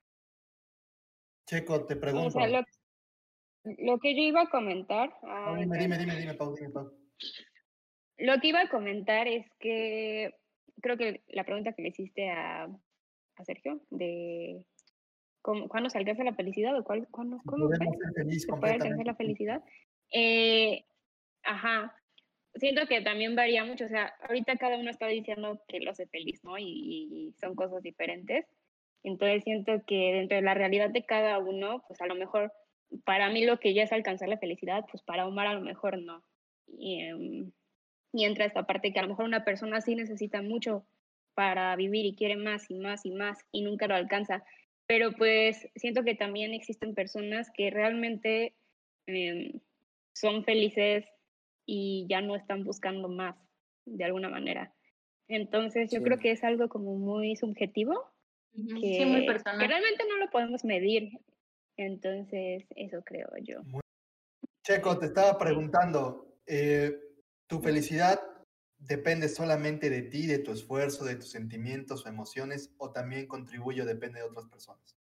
Checo, 1.48 1.86
te 1.86 1.94
O 1.94 2.00
pregunto. 2.00 2.30
sea, 2.30 2.48
lo, 2.48 2.64
lo 3.64 3.98
que 4.00 4.16
yo 4.16 4.22
iba 4.22 4.42
a 4.42 4.50
comentar... 4.50 5.14
Dime, 5.58 5.78
dime, 5.78 5.98
dime, 5.98 6.16
dime, 6.16 6.34
Pau, 6.34 6.52
dime, 6.56 6.70
Pau. 6.70 6.92
Lo 8.18 8.40
que 8.40 8.48
iba 8.48 8.62
a 8.62 8.68
comentar 8.68 9.28
es 9.28 9.46
que 9.60 10.34
creo 10.82 10.96
que 10.96 11.22
la 11.28 11.44
pregunta 11.44 11.72
que 11.72 11.82
le 11.82 11.90
hiciste 11.90 12.30
a, 12.30 12.64
a 12.64 13.44
Sergio 13.44 13.80
de 13.90 14.66
cómo, 15.46 15.68
cuándo 15.68 15.88
se 15.88 15.98
alcanza 15.98 16.24
la 16.24 16.34
felicidad 16.34 16.76
o 16.76 16.82
cuál, 16.82 17.06
cuándo, 17.08 17.40
cómo 17.46 17.70
se 17.70 17.78
puede 18.58 18.72
alcanzar 18.72 19.06
la 19.06 19.14
felicidad. 19.14 19.62
Eh, 20.12 20.84
ajá, 21.44 21.94
siento 22.56 22.84
que 22.88 23.00
también 23.00 23.36
varía 23.36 23.64
mucho, 23.64 23.84
o 23.84 23.88
sea, 23.88 24.12
ahorita 24.28 24.56
cada 24.56 24.76
uno 24.76 24.90
está 24.90 25.06
diciendo 25.06 25.62
que 25.68 25.78
lo 25.78 25.92
hace 25.92 26.08
feliz, 26.08 26.42
¿no? 26.42 26.58
Y, 26.58 26.64
y 26.64 27.34
son 27.40 27.54
cosas 27.54 27.80
diferentes. 27.84 28.44
Entonces 29.04 29.44
siento 29.44 29.84
que 29.86 30.14
dentro 30.14 30.34
de 30.34 30.42
la 30.42 30.54
realidad 30.54 30.90
de 30.90 31.06
cada 31.06 31.38
uno, 31.38 31.84
pues 31.86 32.00
a 32.00 32.06
lo 32.06 32.16
mejor 32.16 32.52
para 33.04 33.30
mí 33.30 33.44
lo 33.44 33.60
que 33.60 33.72
ya 33.72 33.84
es 33.84 33.92
alcanzar 33.92 34.28
la 34.28 34.38
felicidad, 34.38 34.84
pues 34.90 35.04
para 35.04 35.28
Omar 35.28 35.46
a 35.46 35.54
lo 35.54 35.60
mejor 35.60 36.02
no. 36.02 36.24
Y, 36.66 37.02
em, 37.02 37.52
y 38.12 38.24
entra 38.24 38.46
esta 38.46 38.66
parte 38.66 38.92
que 38.92 38.98
a 38.98 39.02
lo 39.02 39.08
mejor 39.08 39.26
una 39.26 39.44
persona 39.44 39.80
sí 39.80 39.94
necesita 39.94 40.42
mucho 40.42 40.84
para 41.34 41.76
vivir 41.76 42.04
y 42.04 42.16
quiere 42.16 42.36
más 42.36 42.68
y 42.68 42.74
más 42.74 43.06
y 43.06 43.12
más 43.12 43.38
y 43.52 43.62
nunca 43.62 43.86
lo 43.86 43.94
alcanza. 43.94 44.42
Pero 44.86 45.12
pues 45.12 45.68
siento 45.74 46.04
que 46.04 46.14
también 46.14 46.54
existen 46.54 46.94
personas 46.94 47.50
que 47.52 47.70
realmente 47.70 48.54
em, 49.06 49.60
son 50.14 50.44
felices 50.44 51.04
y 51.66 52.06
ya 52.08 52.20
no 52.20 52.36
están 52.36 52.64
buscando 52.64 53.08
más 53.08 53.36
de 53.84 54.04
alguna 54.04 54.28
manera. 54.28 54.72
Entonces 55.28 55.90
yo 55.90 56.02
creo 56.02 56.18
que 56.18 56.30
es 56.30 56.44
algo 56.44 56.68
como 56.68 56.94
muy 56.96 57.34
subjetivo 57.36 58.12
que, 58.52 58.94
Sí, 58.94 59.04
muy 59.04 59.22
que 59.22 59.26
personal. 59.32 59.68
realmente 59.68 60.04
no 60.08 60.16
lo 60.18 60.30
podemos 60.30 60.64
medir. 60.64 61.10
Entonces 61.76 62.64
eso 62.76 63.02
creo 63.04 63.28
yo. 63.42 63.60
Checo, 64.62 64.98
te 64.98 65.06
estaba 65.06 65.36
preguntando, 65.38 66.36
eh, 66.46 66.96
¿tu 67.48 67.60
felicidad 67.60 68.20
depende 68.78 69.28
solamente 69.28 69.90
de 69.90 70.02
ti, 70.02 70.26
de 70.26 70.38
tu 70.38 70.52
esfuerzo, 70.52 71.04
de 71.04 71.16
tus 71.16 71.30
sentimientos 71.30 72.04
o 72.04 72.08
emociones, 72.08 72.70
o 72.78 72.90
también 72.90 73.26
contribuye 73.26 73.82
o 73.82 73.86
depende 73.86 74.20
de 74.20 74.26
otras 74.26 74.46
personas? 74.46 74.96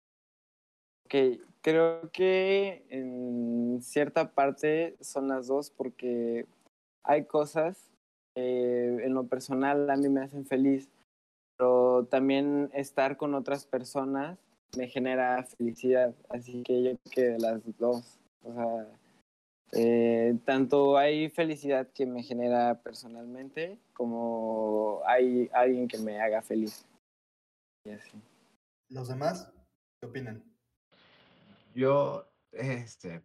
Ok, 1.07 1.15
creo 1.61 2.11
que 2.13 2.85
en 2.89 3.81
cierta 3.83 4.33
parte 4.33 4.97
son 5.01 5.29
las 5.29 5.47
dos 5.47 5.71
porque 5.71 6.47
hay 7.03 7.25
cosas 7.25 7.91
que 8.35 9.05
en 9.05 9.15
lo 9.15 9.27
personal 9.27 9.91
a 9.91 9.97
mí 9.97 10.09
me 10.09 10.23
hacen 10.23 10.47
feliz, 10.47 10.89
pero 11.57 12.07
también 12.11 12.71
estar 12.73 13.17
con 13.17 13.35
otras 13.35 13.67
personas 13.67 14.39
me 14.77 14.89
genera 14.89 15.45
felicidad, 15.45 16.15
así 16.31 16.63
que 16.63 16.83
yo 16.83 16.97
creo 16.97 17.37
que 17.37 17.39
las 17.39 17.61
dos, 17.79 18.19
o 18.43 18.55
sea, 18.55 18.89
eh, 19.73 20.39
tanto 20.45 20.99
hay 20.99 21.31
felicidad 21.31 21.89
que 21.93 22.05
me 22.05 22.23
genera 22.23 22.83
personalmente 22.83 23.79
como 23.95 25.01
hay 25.07 25.49
alguien 25.55 25.89
que 25.89 25.99
me 25.99 26.21
haga 26.21 26.43
feliz. 26.43 26.87
Y 27.87 27.91
así. 27.91 28.21
¿Los 28.91 29.09
demás 29.09 29.51
qué 30.01 30.07
opinan? 30.07 30.45
Yo, 31.75 32.31
este, 32.53 33.25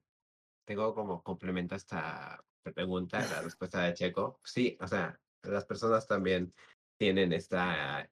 tengo 0.66 0.96
como 0.96 1.22
complemento 1.22 1.76
a 1.76 1.78
esta 1.78 2.44
pregunta, 2.64 3.20
la 3.20 3.42
respuesta 3.42 3.84
de 3.84 3.94
Checo. 3.94 4.40
Sí, 4.44 4.78
o 4.80 4.88
sea, 4.88 5.20
las 5.44 5.66
personas 5.66 6.08
también 6.08 6.54
tienen 6.98 7.34
esta 7.34 8.10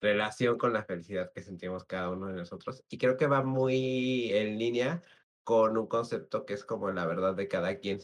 relación 0.00 0.58
con 0.58 0.72
la 0.72 0.84
felicidad 0.84 1.32
que 1.32 1.42
sentimos 1.42 1.84
cada 1.84 2.10
uno 2.10 2.26
de 2.26 2.34
nosotros. 2.34 2.84
Y 2.90 2.98
creo 2.98 3.16
que 3.16 3.26
va 3.26 3.42
muy 3.42 4.30
en 4.32 4.58
línea 4.58 5.02
con 5.48 5.78
un 5.78 5.86
concepto 5.86 6.44
que 6.44 6.52
es 6.52 6.62
como 6.62 6.90
la 6.90 7.06
verdad 7.06 7.34
de 7.34 7.48
cada 7.48 7.78
quien, 7.78 8.00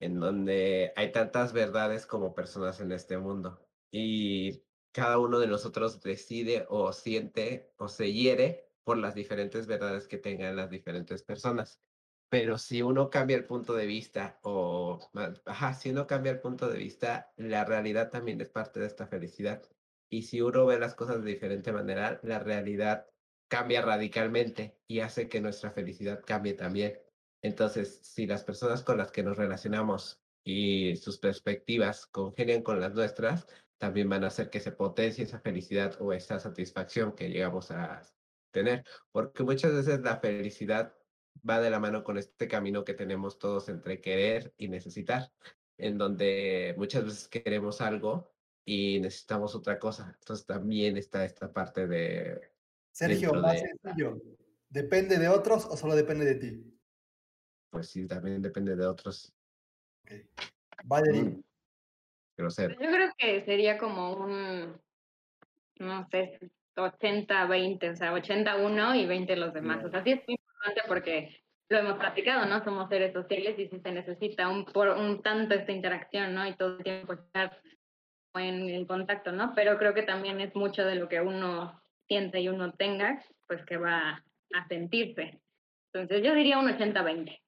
en 0.00 0.18
donde 0.18 0.94
hay 0.96 1.12
tantas 1.12 1.52
verdades 1.52 2.06
como 2.06 2.34
personas 2.34 2.80
en 2.80 2.92
este 2.92 3.18
mundo. 3.18 3.68
Y 3.90 4.64
cada 4.90 5.18
uno 5.18 5.38
de 5.38 5.48
nosotros 5.48 6.00
decide 6.00 6.64
o 6.70 6.94
siente 6.94 7.74
o 7.76 7.88
se 7.88 8.10
hiere 8.14 8.70
por 8.84 8.96
las 8.96 9.14
diferentes 9.14 9.66
verdades 9.66 10.08
que 10.08 10.16
tengan 10.16 10.56
las 10.56 10.70
diferentes 10.70 11.22
personas. 11.22 11.82
Pero 12.30 12.56
si 12.56 12.80
uno 12.80 13.10
cambia 13.10 13.36
el 13.36 13.44
punto 13.44 13.74
de 13.74 13.84
vista 13.84 14.40
o, 14.42 14.98
ajá, 15.44 15.74
si 15.74 15.90
uno 15.90 16.06
cambia 16.06 16.32
el 16.32 16.40
punto 16.40 16.70
de 16.70 16.78
vista, 16.78 17.34
la 17.36 17.66
realidad 17.66 18.08
también 18.08 18.40
es 18.40 18.48
parte 18.48 18.80
de 18.80 18.86
esta 18.86 19.06
felicidad. 19.06 19.62
Y 20.08 20.22
si 20.22 20.40
uno 20.40 20.64
ve 20.64 20.78
las 20.78 20.94
cosas 20.94 21.22
de 21.22 21.32
diferente 21.32 21.70
manera, 21.70 22.18
la 22.22 22.38
realidad 22.38 23.11
cambia 23.52 23.82
radicalmente 23.82 24.78
y 24.88 25.00
hace 25.00 25.28
que 25.28 25.42
nuestra 25.42 25.70
felicidad 25.72 26.22
cambie 26.24 26.54
también. 26.54 26.98
Entonces, 27.42 27.98
si 28.02 28.26
las 28.26 28.44
personas 28.44 28.82
con 28.82 28.96
las 28.96 29.12
que 29.12 29.22
nos 29.22 29.36
relacionamos 29.36 30.22
y 30.42 30.96
sus 30.96 31.18
perspectivas 31.18 32.06
congenian 32.06 32.62
con 32.62 32.80
las 32.80 32.94
nuestras, 32.94 33.46
también 33.76 34.08
van 34.08 34.24
a 34.24 34.28
hacer 34.28 34.48
que 34.48 34.58
se 34.58 34.72
potencie 34.72 35.24
esa 35.24 35.38
felicidad 35.38 36.00
o 36.00 36.14
esa 36.14 36.38
satisfacción 36.38 37.12
que 37.12 37.28
llegamos 37.28 37.70
a 37.70 38.00
tener. 38.52 38.86
Porque 39.10 39.42
muchas 39.42 39.74
veces 39.74 40.00
la 40.00 40.16
felicidad 40.16 40.94
va 41.46 41.60
de 41.60 41.68
la 41.68 41.78
mano 41.78 42.04
con 42.04 42.16
este 42.16 42.48
camino 42.48 42.84
que 42.84 42.94
tenemos 42.94 43.38
todos 43.38 43.68
entre 43.68 44.00
querer 44.00 44.54
y 44.56 44.68
necesitar, 44.68 45.30
en 45.76 45.98
donde 45.98 46.74
muchas 46.78 47.04
veces 47.04 47.28
queremos 47.28 47.82
algo 47.82 48.32
y 48.64 48.98
necesitamos 49.00 49.54
otra 49.54 49.78
cosa. 49.78 50.16
Entonces 50.20 50.46
también 50.46 50.96
está 50.96 51.26
esta 51.26 51.52
parte 51.52 51.86
de, 51.86 52.51
Sergio, 52.92 53.34
más 53.34 53.54
de- 53.54 53.68
sencillo. 53.82 54.20
¿Depende 54.68 55.18
de 55.18 55.28
otros 55.28 55.66
o 55.66 55.76
solo 55.76 55.94
depende 55.94 56.24
de 56.24 56.34
ti? 56.36 56.68
pues 57.70 57.88
sí, 57.88 58.06
también 58.06 58.42
depende 58.42 58.76
de 58.76 58.86
otros. 58.86 59.32
Valerie, 60.84 61.22
Mm, 61.22 61.42
grosero. 62.36 62.74
Yo 62.74 62.90
creo 62.90 63.10
que 63.16 63.44
sería 63.46 63.78
como 63.78 64.12
un, 64.12 64.78
no 65.78 66.06
sé, 66.10 66.38
80-20, 66.76 67.90
o 67.90 67.96
sea, 67.96 68.12
81 68.12 68.94
y 68.94 69.06
20 69.06 69.36
los 69.36 69.54
demás. 69.54 69.82
O 69.84 69.90
sea, 69.90 70.04
sí 70.04 70.12
es 70.12 70.20
muy 70.28 70.36
importante 70.38 70.82
porque 70.86 71.42
lo 71.70 71.78
hemos 71.78 71.98
platicado, 71.98 72.44
¿no? 72.46 72.62
Somos 72.62 72.90
seres 72.90 73.14
sociales 73.14 73.58
y 73.58 73.68
sí 73.68 73.80
se 73.80 73.92
necesita 73.92 74.48
un, 74.48 74.66
por, 74.66 74.88
un 74.88 75.22
tanto 75.22 75.54
esta 75.54 75.72
interacción, 75.72 76.34
¿no? 76.34 76.46
Y 76.46 76.54
todo 76.54 76.76
el 76.76 76.84
tiempo 76.84 77.14
estar 77.14 77.58
en, 78.34 78.68
en 78.68 78.86
contacto, 78.86 79.32
¿no? 79.32 79.54
Pero 79.54 79.78
creo 79.78 79.94
que 79.94 80.02
también 80.02 80.40
es 80.42 80.54
mucho 80.54 80.84
de 80.84 80.96
lo 80.96 81.08
que 81.08 81.22
uno 81.22 81.81
siente 82.08 82.40
y 82.40 82.48
uno 82.48 82.72
tenga, 82.74 83.22
pues 83.46 83.64
que 83.66 83.76
va 83.76 84.24
a 84.54 84.68
sentirse. 84.68 85.40
Entonces 85.92 86.24
yo 86.24 86.34
diría 86.34 86.58
un 86.58 86.68
80-20. 86.68 87.38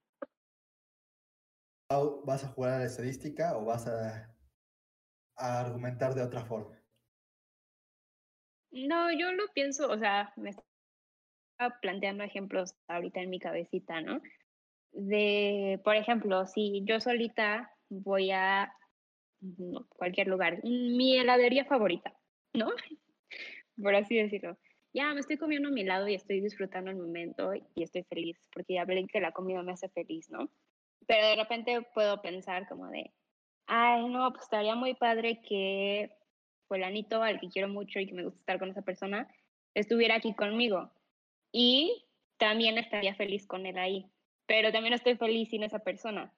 Pau, 1.88 2.22
¿vas 2.24 2.44
a 2.44 2.48
jugar 2.48 2.74
a 2.74 2.78
la 2.78 2.84
estadística 2.86 3.56
o 3.56 3.64
vas 3.64 3.86
a, 3.86 4.34
a 5.36 5.60
argumentar 5.60 6.14
de 6.14 6.22
otra 6.22 6.44
forma? 6.44 6.80
No, 8.70 9.12
yo 9.12 9.32
lo 9.32 9.44
pienso, 9.54 9.88
o 9.88 9.98
sea, 9.98 10.32
me 10.36 10.50
planteando 11.80 12.24
ejemplos 12.24 12.74
ahorita 12.88 13.20
en 13.20 13.30
mi 13.30 13.38
cabecita, 13.38 14.00
¿no? 14.00 14.20
De, 14.92 15.80
por 15.84 15.96
ejemplo, 15.96 16.46
si 16.46 16.82
yo 16.84 17.00
solita 17.00 17.72
voy 17.88 18.30
a 18.30 18.74
cualquier 19.88 20.28
lugar, 20.28 20.62
mi 20.64 21.18
heladería 21.18 21.64
favorita, 21.64 22.14
¿no? 22.52 22.70
Por 23.80 23.94
así 23.94 24.16
decirlo. 24.16 24.56
Ya 24.92 25.12
me 25.12 25.20
estoy 25.20 25.36
comiendo 25.36 25.70
mi 25.70 25.80
helado 25.80 26.06
y 26.06 26.14
estoy 26.14 26.40
disfrutando 26.40 26.90
el 26.90 26.96
momento 26.96 27.52
y 27.74 27.82
estoy 27.82 28.04
feliz, 28.04 28.38
porque 28.52 28.74
ya 28.74 28.82
hablé 28.82 29.06
que 29.06 29.20
la 29.20 29.32
comida 29.32 29.62
me 29.62 29.72
hace 29.72 29.88
feliz, 29.88 30.30
¿no? 30.30 30.48
Pero 31.06 31.26
de 31.26 31.36
repente 31.36 31.82
puedo 31.94 32.22
pensar 32.22 32.68
como 32.68 32.86
de, 32.88 33.12
ay, 33.66 34.08
no, 34.08 34.30
pues 34.30 34.44
estaría 34.44 34.76
muy 34.76 34.94
padre 34.94 35.40
que 35.42 36.12
fulanito 36.68 37.22
al 37.22 37.40
que 37.40 37.48
quiero 37.48 37.68
mucho 37.68 37.98
y 37.98 38.06
que 38.06 38.14
me 38.14 38.22
gusta 38.24 38.38
estar 38.38 38.58
con 38.58 38.70
esa 38.70 38.82
persona 38.82 39.28
estuviera 39.74 40.14
aquí 40.16 40.34
conmigo. 40.34 40.92
Y 41.52 42.06
también 42.38 42.78
estaría 42.78 43.14
feliz 43.14 43.46
con 43.46 43.66
él 43.66 43.78
ahí, 43.78 44.06
pero 44.46 44.72
también 44.72 44.94
estoy 44.94 45.16
feliz 45.16 45.50
sin 45.50 45.62
esa 45.62 45.80
persona. 45.80 46.32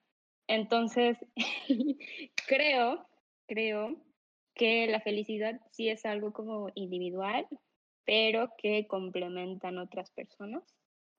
Entonces, 0.47 1.19
creo, 2.47 3.07
creo 3.47 3.97
que 4.57 4.87
la 4.87 5.01
felicidad 5.01 5.61
sí 5.71 5.89
es 5.89 6.05
algo 6.07 6.33
como 6.33 6.71
individual, 6.75 7.47
pero 8.05 8.51
que 8.57 8.87
complementan 8.87 9.79
otras 9.79 10.11
personas, 10.11 10.63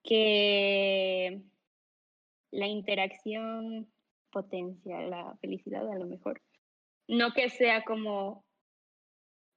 que 0.04 1.42
la 2.52 2.68
interacción 2.68 3.88
potencia 4.32 5.02
la 5.02 5.38
felicidad 5.40 5.90
a 5.90 5.98
lo 5.98 6.06
mejor. 6.06 6.42
No 7.08 7.34
que 7.34 7.50
sea 7.50 7.84
como 7.84 8.46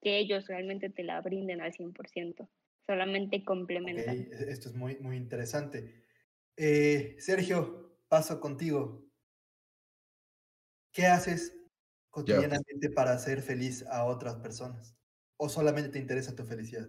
que 0.03 0.19
ellos 0.19 0.47
realmente 0.47 0.91
te 0.91 1.03
la 1.03 1.21
brinden 1.21 1.61
al 1.61 1.73
100%, 1.73 2.49
solamente 2.87 3.45
complementan. 3.45 4.17
E-, 4.17 4.51
esto 4.51 4.69
es 4.69 4.75
muy, 4.75 4.97
muy 4.99 5.17
interesante. 5.17 6.05
Eh, 6.57 7.17
Sergio, 7.19 7.99
paso 8.09 8.41
contigo. 8.41 9.07
¿Qué 10.93 11.07
haces 11.07 11.60
cotidianamente 12.11 12.91
para 12.91 13.13
hacer 13.13 13.43
feliz 13.43 13.85
a 13.87 14.05
otras 14.05 14.37
personas? 14.37 14.97
¿O 15.37 15.49
solamente 15.49 15.91
te 15.91 15.99
interesa 15.99 16.35
tu 16.35 16.45
felicidad? 16.45 16.89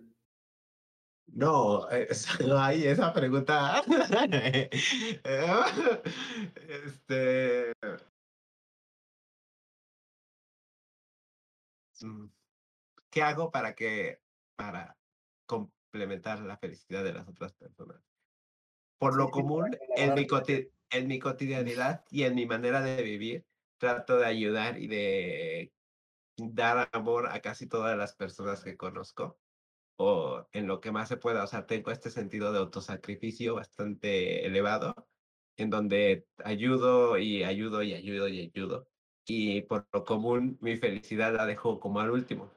No, 1.27 1.87
hay 2.57 2.87
esa 2.87 3.13
pregunta. 3.13 3.81
este. 6.85 7.73
Mm, 12.01 12.27
¿Qué 13.09 13.21
hago 13.21 13.51
para 13.51 13.75
que, 13.75 14.19
para 14.55 14.97
complementar 15.45 16.39
la 16.41 16.57
felicidad 16.57 17.03
de 17.03 17.13
las 17.13 17.27
otras 17.27 17.53
personas? 17.53 18.01
Por 18.97 19.15
lo 19.15 19.29
común, 19.29 19.77
en 19.95 20.13
mi, 20.13 20.27
en 20.91 21.07
mi 21.07 21.19
cotidianidad 21.19 22.05
y 22.09 22.23
en 22.23 22.35
mi 22.35 22.45
manera 22.45 22.81
de 22.81 23.01
vivir, 23.01 23.45
trato 23.81 24.17
de 24.17 24.27
ayudar 24.27 24.79
y 24.79 24.87
de 24.87 25.73
dar 26.37 26.87
amor 26.93 27.27
a 27.27 27.41
casi 27.41 27.67
todas 27.67 27.97
las 27.97 28.15
personas 28.15 28.63
que 28.63 28.77
conozco 28.77 29.39
o 29.97 30.47
en 30.53 30.67
lo 30.67 30.81
que 30.81 30.91
más 30.91 31.09
se 31.09 31.17
pueda. 31.17 31.43
O 31.43 31.47
sea, 31.47 31.65
tengo 31.65 31.91
este 31.91 32.11
sentido 32.11 32.53
de 32.53 32.59
autosacrificio 32.59 33.55
bastante 33.55 34.45
elevado, 34.45 34.95
en 35.57 35.71
donde 35.71 36.27
ayudo 36.45 37.17
y 37.17 37.43
ayudo 37.43 37.83
y 37.83 37.93
ayudo 37.95 38.27
y 38.27 38.41
ayudo. 38.41 38.87
Y 39.25 39.61
por 39.63 39.87
lo 39.93 40.05
común, 40.05 40.57
mi 40.61 40.77
felicidad 40.77 41.33
la 41.35 41.45
dejo 41.47 41.79
como 41.79 41.99
al 42.01 42.11
último. 42.11 42.51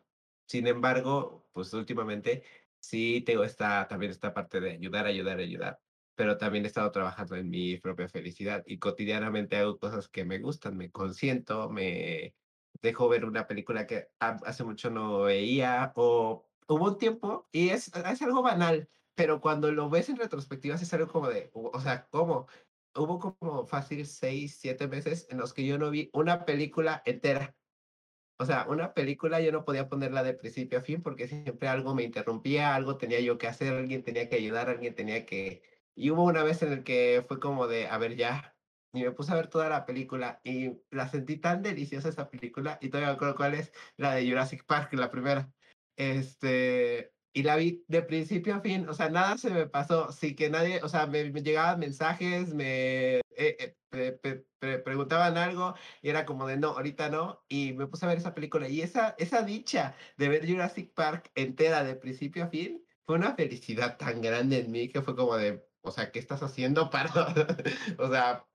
Sin 0.47 0.67
embargo, 0.67 1.49
pues 1.53 1.73
últimamente 1.75 2.45
sí 2.81 3.23
tengo 3.23 3.45
esta, 3.45 3.89
también 3.89 4.13
esta 4.13 4.35
parte 4.35 4.61
de 4.61 4.73
ayudar, 4.73 5.07
ayudar, 5.07 5.39
ayudar. 5.39 5.81
Pero 6.17 6.39
también 6.39 6.65
he 6.65 6.69
estado 6.69 6.91
trabajando 6.93 7.37
en 7.37 7.51
mi 7.51 7.79
propia 7.79 8.09
felicidad 8.09 8.63
y 8.67 8.79
cotidianamente 8.79 9.57
hago 9.57 9.79
cosas 9.79 10.09
que 10.09 10.25
me 10.25 10.39
gustan, 10.39 10.77
me 10.77 10.91
consiento, 10.91 11.69
me 11.71 12.35
dejo 12.83 13.09
ver 13.09 13.25
una 13.25 13.47
película 13.47 13.87
que 13.87 14.09
hace 14.19 14.65
mucho 14.65 14.91
no 14.91 15.23
veía 15.23 15.93
o 15.97 16.45
hubo 16.69 16.85
un 16.87 16.99
tiempo, 16.99 17.49
y 17.53 17.71
es, 17.71 17.89
es 17.95 18.23
algo 18.23 18.43
banal, 18.43 18.89
pero 19.15 19.41
cuando 19.41 19.71
lo 19.73 19.91
ves 19.91 20.09
en 20.09 20.17
retrospectiva 20.17 20.77
es 20.77 20.95
algo 20.95 21.09
como 21.09 21.29
de, 21.29 21.51
o 21.55 21.81
sea, 21.81 22.07
¿cómo? 22.09 22.47
Hubo 22.95 23.19
como 23.19 23.67
fácil 23.67 24.07
seis, 24.07 24.57
siete 24.61 24.87
meses 24.87 25.27
en 25.31 25.39
los 25.39 25.53
que 25.53 25.67
yo 25.67 25.79
no 25.79 25.91
vi 25.91 26.11
una 26.13 26.45
película 26.45 27.03
entera. 27.05 27.57
O 28.39 28.47
sea, 28.47 28.67
una 28.69 28.95
película 28.95 29.41
yo 29.41 29.53
no 29.53 29.65
podía 29.65 29.89
ponerla 29.89 30.23
de 30.23 30.35
principio 30.35 30.79
a 30.79 30.83
fin 30.83 31.03
porque 31.03 31.29
siempre 31.29 31.69
algo 31.69 31.95
me 31.95 32.03
interrumpía, 32.03 32.75
algo 32.75 32.97
tenía 32.97 33.21
yo 33.21 33.39
que 33.39 33.47
hacer, 33.47 33.73
alguien 33.75 34.03
tenía 34.03 34.29
que 34.29 34.37
ayudar, 34.37 34.69
alguien 34.69 34.95
tenía 34.95 35.25
que... 35.27 35.63
Y 35.97 36.11
hubo 36.11 36.25
una 36.25 36.43
vez 36.43 36.63
en 36.63 36.73
el 36.73 36.85
que 36.85 37.25
fue 37.29 37.41
como 37.41 37.67
de, 37.67 37.89
a 37.89 37.99
ver, 37.99 38.17
ya. 38.17 38.57
Y 38.93 39.03
me 39.03 39.13
puse 39.13 39.33
a 39.33 39.37
ver 39.37 39.49
toda 39.49 39.69
la 39.69 39.87
película 39.87 40.41
y 40.45 40.73
la 40.91 41.09
sentí 41.09 41.37
tan 41.37 41.63
deliciosa 41.63 42.09
esa 42.09 42.31
película. 42.31 42.79
Y 42.81 42.89
todavía 42.89 43.11
me 43.11 43.15
acuerdo 43.15 43.37
cuál 43.37 43.55
es, 43.55 43.73
la 43.97 44.15
de 44.15 44.29
Jurassic 44.29 44.65
Park, 44.67 44.93
la 44.95 45.11
primera. 45.11 45.53
Este, 45.97 47.13
y 47.35 47.43
la 47.43 47.57
vi 47.57 47.85
de 47.89 48.03
principio 48.03 48.55
a 48.55 48.61
fin, 48.61 48.89
o 48.89 48.95
sea, 48.95 49.09
nada 49.11 49.37
se 49.39 49.51
me 49.51 49.67
pasó, 49.67 50.13
sí 50.13 50.37
que 50.37 50.51
nadie, 50.51 50.81
o 50.83 50.89
sea, 50.89 51.07
me, 51.07 51.33
llegaban 51.33 51.81
mensajes, 51.81 52.55
me 52.55 53.17
eh, 53.37 53.75
eh, 53.93 54.19
preguntaban 54.85 55.37
algo 55.37 55.75
y 56.01 56.11
era 56.11 56.25
como 56.25 56.47
de 56.47 56.57
no, 56.57 56.71
ahorita 56.71 57.09
no, 57.11 57.45
y 57.49 57.73
me 57.73 57.87
puse 57.89 58.07
a 58.07 58.09
ver 58.09 58.19
esa 58.19 58.35
película 58.35 58.69
y 58.69 58.83
esa, 58.83 59.17
esa 59.19 59.43
dicha 59.43 59.97
de 60.17 60.29
ver 60.29 60.49
Jurassic 60.49 60.95
Park 60.95 61.31
entera 61.35 61.83
de 61.85 61.97
principio 61.97 62.45
a 62.45 62.49
fin 62.49 62.85
fue 63.05 63.17
una 63.17 63.35
felicidad 63.35 63.97
tan 63.99 64.21
grande 64.23 64.61
en 64.61 64.71
mí 64.71 64.89
que 64.89 65.03
fue 65.03 65.17
como 65.17 65.37
de, 65.37 65.65
o 65.85 65.91
sea, 65.91 66.11
¿qué 66.11 66.19
estás 66.19 66.43
haciendo 66.43 66.91
para, 66.91 67.11
o 67.99 68.11
sea, 68.11 68.47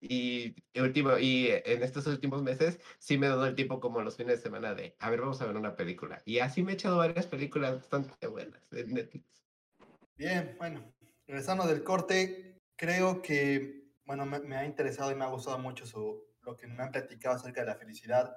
y, 0.00 0.54
último, 0.78 1.18
y 1.18 1.48
en 1.50 1.82
estos 1.82 2.06
últimos 2.06 2.42
meses 2.42 2.78
sí 2.98 3.16
me 3.16 3.26
he 3.26 3.30
dado 3.30 3.46
el 3.46 3.54
tiempo 3.54 3.80
como 3.80 4.02
los 4.02 4.16
fines 4.16 4.36
de 4.36 4.42
semana 4.42 4.74
de, 4.74 4.96
a 4.98 5.08
ver, 5.08 5.20
vamos 5.20 5.40
a 5.40 5.46
ver 5.46 5.56
una 5.56 5.76
película. 5.76 6.20
Y 6.26 6.40
así 6.40 6.62
me 6.62 6.72
he 6.72 6.74
echado 6.74 6.98
varias 6.98 7.26
películas 7.26 7.76
bastante 7.76 8.26
buenas 8.26 8.60
en 8.72 8.92
Netflix. 8.92 9.24
Bien, 10.16 10.56
bueno, 10.58 10.92
regresando 11.26 11.66
del 11.66 11.82
corte, 11.84 12.60
creo 12.76 13.22
que, 13.22 13.92
bueno, 14.04 14.26
me, 14.26 14.56
ha 14.56 14.66
interesado 14.66 15.10
y 15.10 15.14
me 15.14 15.24
ha 15.24 15.28
gustado 15.28 15.58
mucho 15.58 15.86
su, 15.86 16.22
lo 16.42 16.56
que 16.56 16.66
me 16.66 16.82
han 16.82 16.92
platicado 16.92 17.36
acerca 17.36 17.62
de 17.62 17.68
la 17.68 17.76
felicidad. 17.76 18.36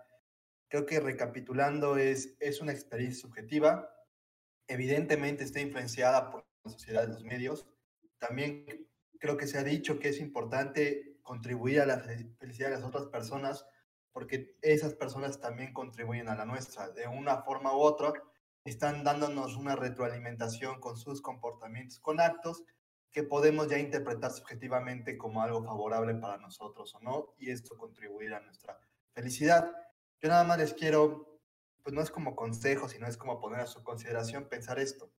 Creo 0.69 0.85
que 0.85 0.99
recapitulando 0.99 1.97
es, 1.97 2.35
es 2.39 2.61
una 2.61 2.71
experiencia 2.71 3.21
subjetiva, 3.21 3.89
evidentemente 4.67 5.43
está 5.43 5.59
influenciada 5.59 6.31
por 6.31 6.45
la 6.63 6.71
sociedad 6.71 7.01
de 7.01 7.13
los 7.13 7.23
medios. 7.23 7.67
También 8.19 8.87
creo 9.19 9.37
que 9.37 9.47
se 9.47 9.57
ha 9.57 9.63
dicho 9.63 9.99
que 9.99 10.09
es 10.09 10.19
importante 10.19 11.17
contribuir 11.21 11.81
a 11.81 11.85
la 11.85 11.99
felicidad 11.99 12.69
de 12.69 12.75
las 12.75 12.83
otras 12.83 13.07
personas, 13.07 13.65
porque 14.11 14.57
esas 14.61 14.93
personas 14.93 15.39
también 15.39 15.73
contribuyen 15.73 16.29
a 16.29 16.35
la 16.35 16.45
nuestra. 16.45 16.89
De 16.89 17.07
una 17.07 17.43
forma 17.43 17.75
u 17.75 17.79
otra, 17.79 18.13
están 18.63 19.03
dándonos 19.03 19.55
una 19.55 19.75
retroalimentación 19.75 20.79
con 20.79 20.97
sus 20.97 21.21
comportamientos, 21.21 21.99
con 21.99 22.19
actos 22.19 22.63
que 23.11 23.23
podemos 23.23 23.69
ya 23.69 23.79
interpretar 23.79 24.31
subjetivamente 24.31 25.17
como 25.17 25.41
algo 25.41 25.63
favorable 25.63 26.15
para 26.15 26.37
nosotros 26.37 26.93
o 26.95 26.99
no, 26.99 27.33
y 27.37 27.51
esto 27.51 27.77
contribuir 27.77 28.33
a 28.33 28.41
nuestra 28.41 28.79
felicidad. 29.13 29.71
Yo 30.19 30.29
nada 30.29 30.43
más 30.43 30.57
les 30.57 30.73
quiero, 30.73 31.39
pues 31.83 31.93
no 31.93 32.01
es 32.01 32.11
como 32.11 32.35
consejo, 32.35 32.89
sino 32.89 33.07
es 33.07 33.17
como 33.17 33.39
poner 33.39 33.61
a 33.61 33.67
su 33.67 33.83
consideración 33.83 34.49
pensar 34.49 34.79
esto. 34.79 35.11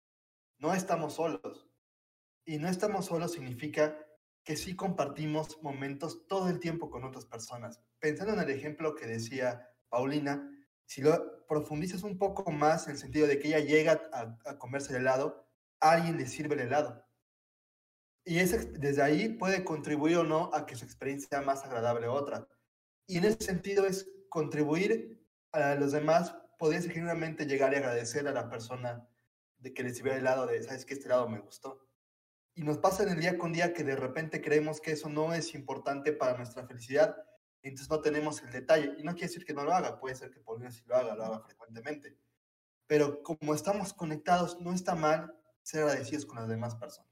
No 0.58 0.74
estamos 0.74 1.14
solos. 1.16 1.67
Y 2.48 2.60
no 2.60 2.70
estamos 2.70 3.08
solos 3.08 3.34
significa 3.34 3.98
que 4.46 4.56
sí 4.56 4.74
compartimos 4.74 5.62
momentos 5.62 6.26
todo 6.28 6.48
el 6.48 6.62
tiempo 6.62 6.90
con 6.90 7.04
otras 7.04 7.26
personas. 7.26 7.82
Pensando 8.00 8.34
en 8.34 8.40
el 8.40 8.50
ejemplo 8.50 8.96
que 8.96 9.06
decía 9.06 9.70
Paulina, 9.90 10.50
si 10.86 11.02
lo 11.02 11.46
profundizas 11.46 12.04
un 12.04 12.18
poco 12.18 12.50
más 12.54 12.88
en 12.88 12.94
el 12.94 13.00
sentido 13.00 13.28
de 13.28 13.38
que 13.38 13.50
ella 13.50 13.60
llega 13.60 14.10
a, 14.14 14.58
comerse 14.58 14.94
el 14.94 15.02
helado, 15.02 15.46
alguien 15.82 16.16
le 16.16 16.26
sirve 16.26 16.56
el 16.56 16.62
helado. 16.62 17.06
Y 18.24 18.40
ese, 18.40 18.60
desde 18.60 19.02
ahí 19.02 19.28
puede 19.28 19.66
contribuir 19.66 20.16
o 20.20 20.24
no 20.24 20.50
a 20.54 20.66
que 20.66 20.78
su 20.78 20.86
experiencia 20.86 21.28
sea 21.28 21.42
más 21.42 21.66
agradable 21.66 22.08
o 22.08 22.14
otra. 22.14 22.48
Y 23.08 23.18
en 23.18 23.26
ese 23.26 23.44
sentido 23.44 23.86
es 23.86 24.10
contribuir 24.30 25.22
a 25.52 25.76
los 25.76 25.92
demás, 25.92 26.34
podría 26.58 26.82
genuinamente 26.82 27.46
llegar 27.46 27.74
y 27.74 27.76
agradecer 27.76 28.26
a 28.26 28.32
la 28.32 28.50
persona 28.50 29.06
de 29.58 29.74
que 29.74 29.84
le 29.84 29.94
sirvió 29.94 30.14
el 30.14 30.20
helado, 30.20 30.48
de, 30.48 30.64
sabes 30.64 30.86
que 30.86 30.94
este 30.94 31.08
helado 31.08 31.28
me 31.28 31.40
gustó 31.40 31.87
y 32.58 32.64
nos 32.64 32.80
pasa 32.80 33.04
en 33.04 33.10
el 33.10 33.20
día 33.20 33.38
con 33.38 33.54
día 33.54 33.72
que 33.72 33.84
de 33.84 33.96
repente 33.96 34.42
creemos 34.42 34.82
que 34.82 34.92
eso 34.92 35.10
no 35.10 35.32
es 35.32 35.54
importante 35.54 36.12
para 36.12 36.36
nuestra 36.36 36.66
felicidad, 36.66 37.16
entonces 37.62 37.88
no 37.88 38.02
tenemos 38.02 38.42
el 38.42 38.52
detalle. 38.52 38.96
Y 38.98 39.04
no 39.04 39.14
quiere 39.14 39.28
decir 39.28 39.46
que 39.46 39.54
no 39.54 39.64
lo 39.64 39.74
haga, 39.74 40.00
puede 40.00 40.16
ser 40.16 40.32
que 40.32 40.40
por 40.40 40.60
si 40.72 40.84
lo 40.88 40.96
haga, 40.96 41.14
lo 41.14 41.24
haga 41.24 41.40
frecuentemente. 41.42 42.18
Pero 42.88 43.22
como 43.22 43.54
estamos 43.54 43.94
conectados, 43.94 44.60
no 44.60 44.74
está 44.74 44.96
mal 44.96 45.36
ser 45.62 45.84
agradecidos 45.84 46.26
con 46.26 46.38
las 46.38 46.48
demás 46.48 46.76
personas. 46.76 47.12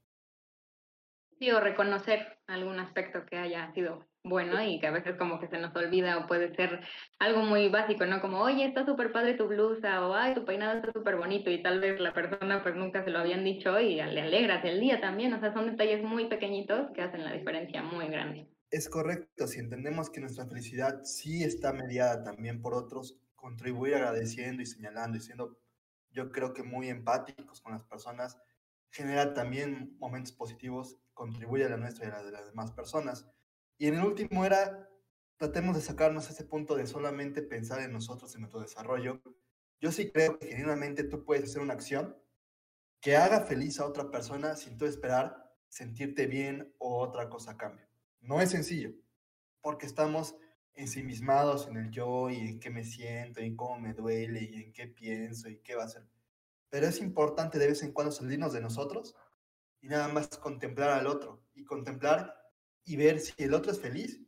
Sí, 1.38 1.50
o 1.50 1.60
reconocer 1.60 2.38
algún 2.46 2.78
aspecto 2.80 3.26
que 3.26 3.36
haya 3.36 3.72
sido 3.74 4.06
bueno 4.24 4.60
y 4.62 4.80
que 4.80 4.86
a 4.86 4.90
veces 4.90 5.16
como 5.16 5.38
que 5.38 5.48
se 5.48 5.58
nos 5.58 5.74
olvida 5.76 6.18
o 6.18 6.26
puede 6.26 6.54
ser 6.56 6.80
algo 7.18 7.42
muy 7.42 7.68
básico, 7.68 8.06
¿no? 8.06 8.20
Como, 8.20 8.40
oye, 8.40 8.64
está 8.64 8.84
súper 8.84 9.12
padre 9.12 9.34
tu 9.34 9.46
blusa 9.46 10.06
o, 10.06 10.14
ay, 10.14 10.34
tu 10.34 10.44
peinado 10.44 10.78
está 10.78 10.92
súper 10.92 11.16
bonito 11.16 11.50
y 11.50 11.62
tal 11.62 11.80
vez 11.80 12.00
la 12.00 12.12
persona 12.12 12.62
pues 12.62 12.74
nunca 12.74 13.04
se 13.04 13.10
lo 13.10 13.18
habían 13.18 13.44
dicho 13.44 13.78
y 13.78 13.96
le 13.96 14.20
alegras 14.20 14.64
el 14.64 14.80
día 14.80 15.00
también, 15.00 15.32
o 15.32 15.40
sea, 15.40 15.52
son 15.52 15.70
detalles 15.70 16.02
muy 16.02 16.26
pequeñitos 16.26 16.90
que 16.92 17.02
hacen 17.02 17.24
la 17.24 17.32
diferencia 17.32 17.82
muy 17.82 18.08
grande. 18.08 18.48
Es 18.70 18.88
correcto, 18.88 19.46
si 19.46 19.60
entendemos 19.60 20.10
que 20.10 20.20
nuestra 20.20 20.46
felicidad 20.46 21.04
sí 21.04 21.44
está 21.44 21.72
mediada 21.72 22.24
también 22.24 22.60
por 22.60 22.74
otros, 22.74 23.20
contribuir 23.36 23.94
agradeciendo 23.94 24.62
y 24.62 24.66
señalando 24.66 25.18
y 25.18 25.20
siendo, 25.20 25.56
yo 26.10 26.32
creo 26.32 26.52
que 26.52 26.64
muy 26.64 26.88
empáticos 26.88 27.60
con 27.60 27.72
las 27.72 27.84
personas, 27.84 28.36
genera 28.96 29.34
también 29.34 29.94
momentos 29.98 30.32
positivos, 30.32 30.96
contribuye 31.12 31.66
a 31.66 31.68
la 31.68 31.76
nuestra 31.76 32.06
y 32.06 32.08
a 32.08 32.12
la 32.12 32.24
de 32.24 32.32
las 32.32 32.46
demás 32.46 32.72
personas. 32.72 33.28
Y 33.76 33.88
en 33.88 33.96
el 33.96 34.04
último 34.04 34.46
era, 34.46 34.88
tratemos 35.36 35.76
de 35.76 35.82
sacarnos 35.82 36.30
ese 36.30 36.44
punto 36.44 36.76
de 36.76 36.86
solamente 36.86 37.42
pensar 37.42 37.80
en 37.80 37.92
nosotros, 37.92 38.34
en 38.34 38.40
nuestro 38.40 38.60
desarrollo. 38.60 39.20
Yo 39.80 39.92
sí 39.92 40.10
creo 40.10 40.38
que 40.38 40.46
genuinamente 40.48 41.04
tú 41.04 41.24
puedes 41.24 41.44
hacer 41.44 41.60
una 41.60 41.74
acción 41.74 42.16
que 43.00 43.18
haga 43.18 43.42
feliz 43.42 43.78
a 43.80 43.86
otra 43.86 44.10
persona 44.10 44.56
sin 44.56 44.78
tú 44.78 44.86
esperar 44.86 45.54
sentirte 45.68 46.26
bien 46.26 46.74
o 46.78 46.98
otra 46.98 47.28
cosa 47.28 47.58
a. 47.58 47.86
No 48.20 48.40
es 48.40 48.50
sencillo, 48.50 48.94
porque 49.60 49.84
estamos 49.84 50.36
ensimismados 50.72 51.68
en 51.68 51.76
el 51.76 51.90
yo 51.90 52.30
y 52.30 52.36
en 52.48 52.60
qué 52.60 52.70
me 52.70 52.84
siento 52.84 53.42
y 53.42 53.54
cómo 53.54 53.78
me 53.78 53.92
duele 53.92 54.42
y 54.42 54.62
en 54.62 54.72
qué 54.72 54.86
pienso 54.86 55.50
y 55.50 55.58
qué 55.58 55.74
va 55.74 55.84
a 55.84 55.88
ser. 55.88 56.08
Pero 56.70 56.86
es 56.86 57.00
importante 57.00 57.58
de 57.58 57.68
vez 57.68 57.82
en 57.82 57.92
cuando 57.92 58.12
salirnos 58.12 58.52
de 58.52 58.60
nosotros 58.60 59.14
y 59.80 59.88
nada 59.88 60.08
más 60.08 60.28
contemplar 60.38 60.90
al 60.90 61.06
otro 61.06 61.44
y 61.54 61.64
contemplar 61.64 62.34
y 62.84 62.96
ver 62.96 63.20
si 63.20 63.32
el 63.38 63.54
otro 63.54 63.72
es 63.72 63.80
feliz. 63.80 64.20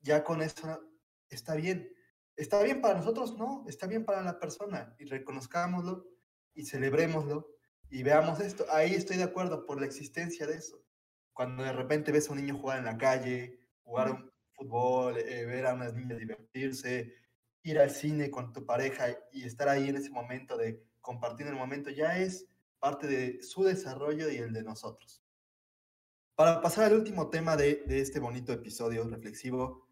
Ya 0.00 0.24
con 0.24 0.42
eso 0.42 0.80
está 1.28 1.54
bien. 1.54 1.92
¿Está 2.36 2.62
bien 2.62 2.80
para 2.80 2.98
nosotros? 2.98 3.36
No, 3.36 3.64
está 3.68 3.86
bien 3.86 4.04
para 4.04 4.22
la 4.22 4.38
persona 4.38 4.94
y 4.98 5.06
reconozcámoslo 5.06 6.06
y 6.54 6.64
celebrémoslo 6.64 7.48
y 7.90 8.02
veamos 8.02 8.40
esto. 8.40 8.64
Ahí 8.70 8.94
estoy 8.94 9.16
de 9.16 9.24
acuerdo 9.24 9.66
por 9.66 9.80
la 9.80 9.86
existencia 9.86 10.46
de 10.46 10.56
eso. 10.56 10.84
Cuando 11.32 11.62
de 11.62 11.72
repente 11.72 12.12
ves 12.12 12.28
a 12.28 12.32
un 12.32 12.38
niño 12.38 12.58
jugar 12.58 12.78
en 12.78 12.84
la 12.84 12.98
calle, 12.98 13.58
jugar 13.82 14.10
un 14.12 14.30
fútbol, 14.52 15.18
eh, 15.18 15.46
ver 15.46 15.66
a 15.66 15.74
unas 15.74 15.94
niñas 15.94 16.18
divertirse, 16.18 17.14
ir 17.62 17.78
al 17.78 17.90
cine 17.90 18.30
con 18.30 18.52
tu 18.52 18.64
pareja 18.66 19.06
y 19.32 19.44
estar 19.44 19.68
ahí 19.68 19.88
en 19.88 19.96
ese 19.96 20.10
momento 20.10 20.56
de 20.56 20.82
compartir 21.08 21.46
el 21.46 21.54
momento, 21.54 21.88
ya 21.88 22.18
es 22.18 22.46
parte 22.78 23.06
de 23.06 23.42
su 23.42 23.64
desarrollo 23.64 24.28
y 24.28 24.36
el 24.36 24.52
de 24.52 24.62
nosotros. 24.62 25.22
Para 26.34 26.60
pasar 26.60 26.84
al 26.84 26.98
último 26.98 27.30
tema 27.30 27.56
de, 27.56 27.82
de 27.86 28.02
este 28.02 28.20
bonito 28.20 28.52
episodio 28.52 29.08
reflexivo, 29.08 29.88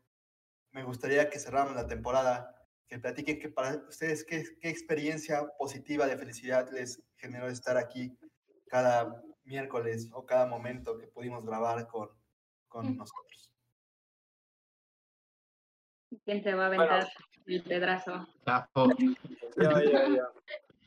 me 0.72 0.84
gustaría 0.84 1.30
que 1.30 1.38
cerramos 1.38 1.74
la 1.74 1.86
temporada, 1.86 2.54
que 2.86 2.98
platiquen 2.98 3.38
que 3.38 3.48
para 3.48 3.76
ustedes 3.88 4.24
qué, 4.24 4.44
qué 4.60 4.68
experiencia 4.68 5.48
positiva 5.58 6.06
de 6.06 6.18
felicidad 6.18 6.70
les 6.70 7.02
generó 7.16 7.48
estar 7.48 7.78
aquí 7.78 8.14
cada 8.66 9.22
miércoles 9.44 10.10
o 10.12 10.26
cada 10.26 10.44
momento 10.44 10.98
que 10.98 11.06
pudimos 11.06 11.46
grabar 11.46 11.86
con, 11.86 12.10
con 12.68 12.94
nosotros. 12.94 13.50
¿Quién 16.26 16.42
se 16.42 16.52
va 16.52 16.64
a 16.64 16.66
aventar 16.66 17.08
bueno. 17.08 17.46
el 17.46 17.62
pedazo? 17.62 18.28
Yo, 19.56 19.80
yo, 19.80 20.14
yo. 20.14 20.22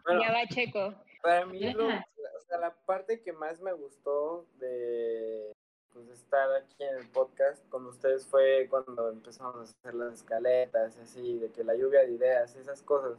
Bueno, 0.05 0.21
ya 0.21 0.31
va 0.31 0.47
Checo. 0.47 0.93
Para 1.21 1.45
mí, 1.45 1.73
lo, 1.73 1.87
o 1.87 2.41
sea, 2.47 2.57
la 2.59 2.73
parte 2.85 3.21
que 3.21 3.33
más 3.33 3.59
me 3.59 3.73
gustó 3.73 4.45
de 4.59 5.51
pues, 5.93 6.09
estar 6.09 6.51
aquí 6.55 6.83
en 6.83 6.97
el 6.97 7.07
podcast 7.09 7.67
con 7.69 7.85
ustedes 7.85 8.25
fue 8.25 8.67
cuando 8.69 9.09
empezamos 9.09 9.55
a 9.55 9.61
hacer 9.63 9.93
las 9.95 10.13
escaletas, 10.13 10.97
así, 10.97 11.39
de 11.39 11.51
que 11.51 11.63
la 11.63 11.75
lluvia 11.75 12.01
de 12.01 12.13
ideas, 12.13 12.55
esas 12.55 12.81
cosas. 12.81 13.17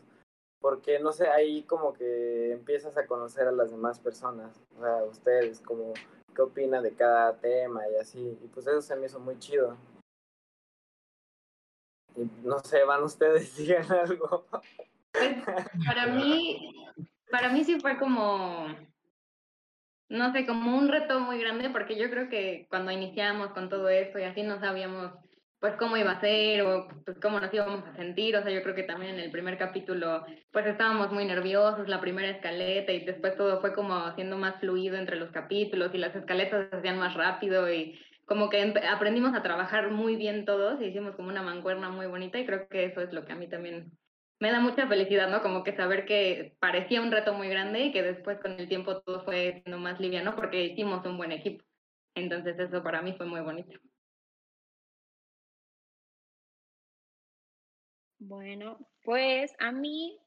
Porque, 0.60 0.98
no 0.98 1.12
sé, 1.12 1.28
ahí 1.28 1.62
como 1.62 1.92
que 1.92 2.52
empiezas 2.52 2.96
a 2.96 3.06
conocer 3.06 3.48
a 3.48 3.52
las 3.52 3.70
demás 3.70 3.98
personas, 3.98 4.60
o 4.76 4.80
sea, 4.80 5.04
ustedes, 5.04 5.60
como 5.60 5.94
qué 6.34 6.42
opinan 6.42 6.82
de 6.82 6.94
cada 6.94 7.36
tema 7.36 7.88
y 7.88 7.96
así. 7.96 8.38
Y 8.42 8.48
pues 8.48 8.66
eso 8.66 8.82
se 8.82 8.96
me 8.96 9.06
hizo 9.06 9.18
muy 9.18 9.38
chido. 9.38 9.76
Y 12.16 12.24
no 12.42 12.58
sé, 12.60 12.84
van 12.84 13.02
ustedes, 13.02 13.56
digan 13.58 13.90
algo. 13.92 14.44
Para 15.86 16.06
mí, 16.06 16.72
para 17.30 17.50
mí 17.50 17.64
sí 17.64 17.78
fue 17.80 17.98
como, 17.98 18.66
no 20.08 20.32
sé, 20.32 20.46
como 20.46 20.76
un 20.76 20.88
reto 20.88 21.20
muy 21.20 21.38
grande, 21.38 21.70
porque 21.70 21.96
yo 21.96 22.10
creo 22.10 22.28
que 22.28 22.66
cuando 22.68 22.90
iniciamos 22.90 23.50
con 23.52 23.68
todo 23.68 23.88
esto 23.88 24.18
y 24.18 24.24
así 24.24 24.42
no 24.42 24.58
sabíamos 24.60 25.12
pues 25.60 25.74
cómo 25.74 25.96
iba 25.98 26.12
a 26.12 26.20
ser 26.20 26.62
o 26.62 26.88
pues 27.04 27.18
cómo 27.20 27.38
nos 27.38 27.52
íbamos 27.52 27.84
a 27.86 27.94
sentir, 27.94 28.34
o 28.34 28.42
sea, 28.42 28.50
yo 28.50 28.62
creo 28.62 28.74
que 28.74 28.82
también 28.82 29.14
en 29.14 29.20
el 29.20 29.30
primer 29.30 29.58
capítulo 29.58 30.24
pues 30.50 30.66
estábamos 30.66 31.12
muy 31.12 31.26
nerviosos, 31.26 31.86
la 31.86 32.00
primera 32.00 32.30
escaleta 32.30 32.92
y 32.92 33.04
después 33.04 33.36
todo 33.36 33.60
fue 33.60 33.74
como 33.74 33.94
haciendo 33.94 34.38
más 34.38 34.58
fluido 34.58 34.96
entre 34.96 35.16
los 35.16 35.30
capítulos 35.30 35.90
y 35.92 35.98
las 35.98 36.16
escaletas 36.16 36.70
se 36.70 36.76
hacían 36.76 36.98
más 36.98 37.14
rápido 37.14 37.70
y 37.70 38.00
como 38.24 38.48
que 38.48 38.74
aprendimos 38.90 39.34
a 39.34 39.42
trabajar 39.42 39.90
muy 39.90 40.16
bien 40.16 40.46
todos 40.46 40.80
y 40.80 40.86
hicimos 40.86 41.14
como 41.14 41.28
una 41.28 41.42
mancuerna 41.42 41.90
muy 41.90 42.06
bonita 42.06 42.38
y 42.38 42.46
creo 42.46 42.66
que 42.66 42.86
eso 42.86 43.02
es 43.02 43.12
lo 43.12 43.26
que 43.26 43.32
a 43.32 43.36
mí 43.36 43.46
también 43.46 43.92
me 44.40 44.50
da 44.50 44.58
mucha 44.60 44.88
felicidad, 44.88 45.28
¿no? 45.30 45.42
Como 45.42 45.62
que 45.62 45.76
saber 45.76 46.06
que 46.06 46.56
parecía 46.60 47.02
un 47.02 47.12
reto 47.12 47.34
muy 47.34 47.48
grande 47.48 47.80
y 47.84 47.92
que 47.92 48.02
después 48.02 48.40
con 48.40 48.52
el 48.58 48.68
tiempo 48.68 49.00
todo 49.02 49.22
fue 49.24 49.60
siendo 49.62 49.78
más 49.78 50.00
liviano 50.00 50.34
porque 50.34 50.64
hicimos 50.64 51.04
un 51.06 51.18
buen 51.18 51.30
equipo. 51.30 51.62
Entonces 52.14 52.58
eso 52.58 52.82
para 52.82 53.02
mí 53.02 53.12
fue 53.12 53.26
muy 53.26 53.40
bonito. 53.42 53.78
Bueno, 58.18 58.78
pues 59.04 59.54
a 59.58 59.72
mí 59.72 60.18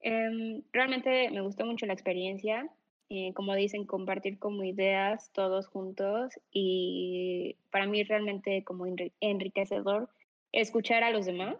eh, 0.00 0.62
realmente 0.72 1.30
me 1.30 1.40
gustó 1.40 1.66
mucho 1.66 1.84
la 1.86 1.92
experiencia. 1.92 2.70
Eh, 3.10 3.32
como 3.34 3.54
dicen, 3.54 3.86
compartir 3.86 4.38
como 4.38 4.62
ideas 4.64 5.32
todos 5.32 5.66
juntos 5.66 6.38
y 6.52 7.56
para 7.70 7.86
mí 7.86 8.04
realmente 8.04 8.62
como 8.64 8.84
enriquecedor 9.20 10.10
escuchar 10.52 11.02
a 11.02 11.10
los 11.10 11.24
demás 11.24 11.56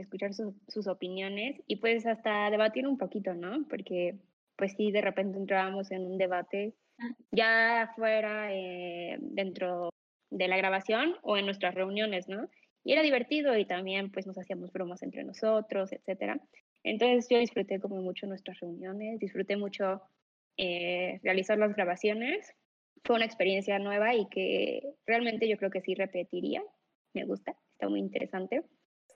escuchar 0.00 0.34
su, 0.34 0.54
sus 0.68 0.86
opiniones 0.86 1.60
y 1.66 1.76
pues 1.76 2.06
hasta 2.06 2.50
debatir 2.50 2.86
un 2.86 2.98
poquito, 2.98 3.34
¿no? 3.34 3.66
Porque 3.68 4.18
pues 4.56 4.74
sí, 4.76 4.92
de 4.92 5.00
repente 5.00 5.38
entrábamos 5.38 5.90
en 5.90 6.04
un 6.04 6.18
debate 6.18 6.74
ya 7.30 7.90
fuera 7.96 8.52
eh, 8.52 9.16
dentro 9.20 9.90
de 10.30 10.48
la 10.48 10.56
grabación 10.56 11.16
o 11.22 11.36
en 11.36 11.46
nuestras 11.46 11.74
reuniones, 11.74 12.28
¿no? 12.28 12.48
Y 12.84 12.92
era 12.92 13.02
divertido 13.02 13.56
y 13.56 13.64
también 13.64 14.10
pues 14.10 14.26
nos 14.26 14.38
hacíamos 14.38 14.72
bromas 14.72 15.02
entre 15.02 15.24
nosotros, 15.24 15.92
etcétera. 15.92 16.40
Entonces 16.82 17.28
yo 17.30 17.38
disfruté 17.38 17.80
como 17.80 18.02
mucho 18.02 18.26
nuestras 18.26 18.58
reuniones, 18.60 19.18
disfruté 19.18 19.56
mucho 19.56 20.02
eh, 20.56 21.20
realizar 21.22 21.58
las 21.58 21.74
grabaciones. 21.74 22.54
Fue 23.04 23.16
una 23.16 23.24
experiencia 23.24 23.78
nueva 23.78 24.14
y 24.14 24.28
que 24.28 24.82
realmente 25.06 25.48
yo 25.48 25.56
creo 25.56 25.70
que 25.70 25.80
sí 25.80 25.94
repetiría. 25.94 26.62
Me 27.14 27.24
gusta, 27.24 27.56
está 27.72 27.88
muy 27.88 28.00
interesante. 28.00 28.62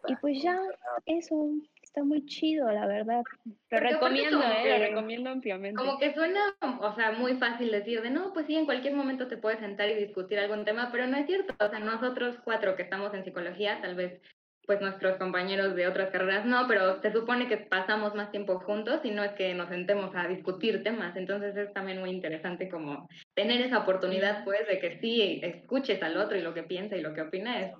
Y 0.07 0.17
pues 0.17 0.43
ya, 0.43 0.59
eso, 1.07 1.51
está 1.83 2.05
muy 2.05 2.25
chido, 2.27 2.71
la 2.71 2.87
verdad. 2.87 3.23
Lo 3.71 3.79
recomiendo, 3.79 4.43
eh, 4.43 4.79
lo 4.79 4.87
recomiendo 4.87 5.31
ampliamente. 5.31 5.77
Como 5.77 5.99
que 5.99 6.13
suena, 6.15 6.55
o 6.81 6.95
sea, 6.95 7.13
muy 7.13 7.37
fácil 7.37 7.71
decir 7.71 8.03
de, 8.03 8.11
no, 8.11 8.33
pues 8.33 8.47
sí, 8.47 8.57
en 8.57 8.65
cualquier 8.65 8.95
momento 8.95 9.29
te 9.29 9.37
puedes 9.37 9.61
sentar 9.61 9.89
y 9.89 9.95
discutir 9.95 10.39
algún 10.39 10.65
tema, 10.65 10.91
pero 10.93 11.07
no 11.07 11.17
es 11.17 11.27
cierto. 11.27 11.55
O 11.59 11.69
sea, 11.69 11.79
nosotros 11.79 12.37
cuatro 12.45 12.77
que 12.77 12.83
estamos 12.83 13.15
en 13.15 13.25
psicología, 13.25 13.81
tal 13.81 13.95
vez 13.95 14.21
pues 14.67 14.81
nuestros 14.81 15.19
compañeros 15.19 15.75
de 15.75 15.87
otras 15.87 16.11
carreras 16.11 16.47
no, 16.47 16.67
pero 16.67 17.01
se 17.03 17.13
supone 17.13 17.49
que 17.49 17.59
pasamos 17.59 18.15
más 18.15 18.31
tiempo 18.31 18.59
juntos 18.61 19.01
y 19.05 19.11
no 19.11 19.23
es 19.23 19.33
que 19.33 19.55
nos 19.55 19.69
sentemos 19.69 20.11
a 20.15 20.27
discutir 20.27 20.83
temas, 20.83 21.17
entonces 21.17 21.57
es 21.57 21.73
también 21.73 22.01
muy 22.01 22.11
interesante 22.11 22.69
como 22.69 23.09
tener 23.35 23.61
esa 23.61 23.81
oportunidad 23.81 24.45
pues 24.45 24.67
de 24.67 24.79
que 24.79 24.99
sí 25.01 25.41
escuches 25.43 26.03
al 26.03 26.17
otro 26.17 26.37
y 26.37 26.43
lo 26.43 26.55
que 26.55 26.63
piensa 26.63 26.97
y 26.97 27.03
lo 27.03 27.13
que 27.13 27.23
opina 27.23 27.61
es 27.61 27.75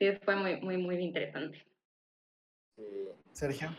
sí, 0.00 0.18
fue 0.24 0.36
muy, 0.36 0.60
muy, 0.60 0.78
muy 0.78 0.96
interesante. 0.96 1.64
Sergio. 3.32 3.70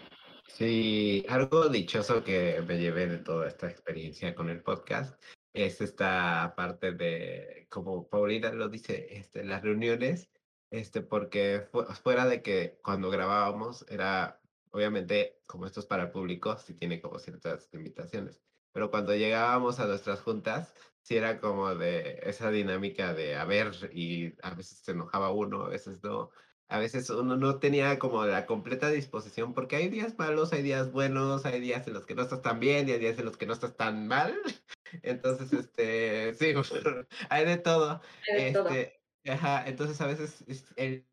Sí, 0.48 1.26
algo 1.30 1.70
dichoso 1.70 2.24
que 2.24 2.62
me 2.68 2.78
llevé 2.78 3.08
de 3.08 3.18
toda 3.18 3.48
esta 3.48 3.70
experiencia 3.70 4.36
con 4.36 4.50
el 4.50 4.62
podcast 4.62 5.22
es 5.54 5.82
esta 5.82 6.54
parte 6.56 6.92
de, 6.92 7.68
como 7.70 8.08
Paulina 8.08 8.52
lo 8.52 8.70
dice, 8.70 9.08
este, 9.10 9.44
las 9.44 9.64
reuniones, 9.64 10.30
este, 10.70 11.02
porque 11.02 11.68
fuera 12.04 12.26
de 12.26 12.42
que 12.42 12.80
cuando 12.84 13.10
grabábamos 13.10 13.86
era, 13.90 14.40
obviamente, 14.72 15.40
como 15.48 15.66
esto 15.66 15.80
es 15.80 15.86
para 15.86 16.04
el 16.04 16.12
público, 16.12 16.58
sí 16.58 16.74
tiene 16.74 17.02
como 17.02 17.20
ciertas 17.20 17.70
limitaciones, 17.74 18.42
pero 18.72 18.92
cuando 18.92 19.16
llegábamos 19.16 19.80
a 19.80 19.88
nuestras 19.88 20.22
juntas, 20.22 20.74
sí 21.04 21.18
era 21.18 21.40
como 21.40 21.76
de 21.76 22.20
esa 22.24 22.52
dinámica 22.52 23.14
de 23.14 23.36
a 23.36 23.46
ver 23.46 23.72
y 23.94 24.34
a 24.44 24.54
veces 24.54 24.80
se 24.80 24.92
enojaba 24.92 25.32
uno, 25.32 25.66
a 25.66 25.70
veces 25.70 26.04
no. 26.04 26.32
A 26.68 26.80
veces 26.80 27.10
uno 27.10 27.36
no 27.36 27.60
tenía 27.60 28.00
como 28.00 28.26
la 28.26 28.46
completa 28.46 28.90
disposición 28.90 29.54
porque 29.54 29.76
hay 29.76 29.90
días 29.90 30.18
malos, 30.18 30.54
hay 30.54 30.62
días 30.62 30.92
buenos, 30.92 31.46
hay 31.46 31.60
días 31.60 31.86
en 31.88 31.94
los 31.94 32.06
que 32.06 32.16
no 32.16 32.22
estás 32.22 32.42
tan 32.42 32.62
bien 32.62 32.88
y 32.88 32.94
hay 32.94 33.00
días 33.00 33.20
en 33.20 33.26
los 33.26 33.36
que 33.36 33.46
no 33.46 33.54
estás 33.54 33.76
tan 33.76 34.08
mal. 34.08 34.40
Entonces, 35.04 35.52
este, 35.54 36.34
sí, 36.34 36.54
hay 37.30 37.46
de 37.46 37.58
todo. 37.58 38.02
Hay 38.30 38.46
de 38.46 38.52
todo. 38.54 38.70
Este, 38.70 39.02
ajá, 39.26 39.68
entonces 39.68 40.00
a 40.02 40.08
veces 40.08 40.44
es 40.48 40.66
el, 40.78 41.08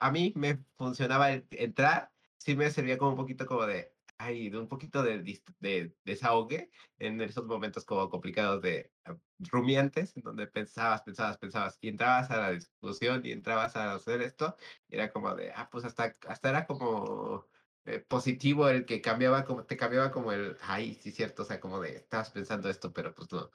a 0.00 0.10
mí 0.10 0.32
me 0.36 0.58
funcionaba 0.76 1.32
el 1.32 1.46
entrar, 1.50 2.12
sí 2.38 2.54
me 2.54 2.70
servía 2.70 2.98
como 2.98 3.12
un 3.12 3.16
poquito 3.16 3.46
como 3.46 3.66
de, 3.66 3.95
ay, 4.18 4.50
de 4.50 4.58
un 4.58 4.68
poquito 4.68 5.02
de, 5.02 5.22
de 5.60 5.94
desahogue 6.04 6.70
en 6.98 7.20
esos 7.20 7.44
momentos 7.46 7.84
como 7.84 8.08
complicados 8.10 8.62
de 8.62 8.92
ah, 9.04 9.16
rumiantes, 9.38 10.16
en 10.16 10.22
donde 10.22 10.46
pensabas, 10.46 11.02
pensabas, 11.02 11.38
pensabas, 11.38 11.78
y 11.80 11.88
entrabas 11.88 12.30
a 12.30 12.40
la 12.40 12.50
discusión 12.52 13.24
y 13.24 13.32
entrabas 13.32 13.76
a 13.76 13.94
hacer 13.94 14.22
esto, 14.22 14.56
y 14.88 14.96
era 14.96 15.12
como 15.12 15.34
de, 15.34 15.52
ah, 15.52 15.68
pues 15.70 15.84
hasta, 15.84 16.16
hasta 16.28 16.50
era 16.50 16.66
como 16.66 17.46
eh, 17.84 18.00
positivo 18.00 18.68
el 18.68 18.84
que 18.86 19.00
cambiaba, 19.00 19.44
como, 19.44 19.64
te 19.64 19.76
cambiaba 19.76 20.10
como 20.10 20.32
el, 20.32 20.56
ay, 20.62 20.94
sí, 20.94 21.12
cierto, 21.12 21.42
o 21.42 21.44
sea, 21.46 21.60
como 21.60 21.80
de, 21.80 21.96
estabas 21.96 22.30
pensando 22.30 22.68
esto, 22.68 22.92
pero 22.92 23.14
pues 23.14 23.30
no. 23.32 23.50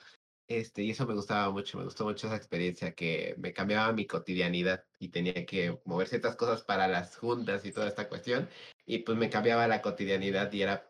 Este, 0.47 0.83
y 0.83 0.91
eso 0.91 1.07
me 1.07 1.13
gustaba 1.13 1.49
mucho, 1.51 1.77
me 1.77 1.85
gustó 1.85 2.03
mucho 2.05 2.27
esa 2.27 2.35
experiencia 2.35 2.93
que 2.93 3.35
me 3.37 3.53
cambiaba 3.53 3.93
mi 3.93 4.05
cotidianidad 4.05 4.85
y 4.99 5.09
tenía 5.09 5.45
que 5.45 5.79
mover 5.85 6.07
ciertas 6.09 6.35
cosas 6.35 6.63
para 6.63 6.87
las 6.89 7.15
juntas 7.17 7.65
y 7.65 7.71
toda 7.71 7.87
esta 7.87 8.09
cuestión, 8.09 8.49
y 8.85 8.99
pues 8.99 9.17
me 9.17 9.29
cambiaba 9.29 9.67
la 9.67 9.81
cotidianidad 9.81 10.51
y 10.51 10.61
era 10.61 10.87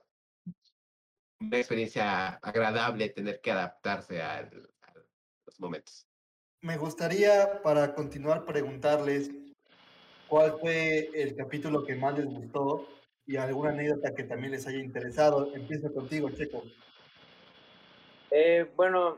una 1.40 1.58
experiencia 1.58 2.36
agradable 2.36 3.10
tener 3.10 3.42
que 3.42 3.52
adaptarse 3.52 4.22
al- 4.22 4.70
a 4.82 4.94
los 5.46 5.60
momentos. 5.60 6.08
Me 6.62 6.78
gustaría, 6.78 7.62
para 7.64 7.96
continuar, 7.96 8.46
preguntarles 8.46 9.32
cuál 10.28 10.60
fue 10.60 11.10
el 11.14 11.36
capítulo 11.36 11.84
que 11.84 11.96
más 11.96 12.18
les 12.18 12.26
gustó 12.28 12.88
y 13.26 13.38
alguna 13.38 13.72
anécdota 13.72 14.14
que 14.14 14.24
también 14.24 14.52
les 14.52 14.68
haya 14.68 14.80
interesado. 14.80 15.54
Empiezo 15.56 15.92
contigo, 15.94 16.30
Checo. 16.30 16.64
Eh, 18.30 18.72
bueno, 18.76 19.18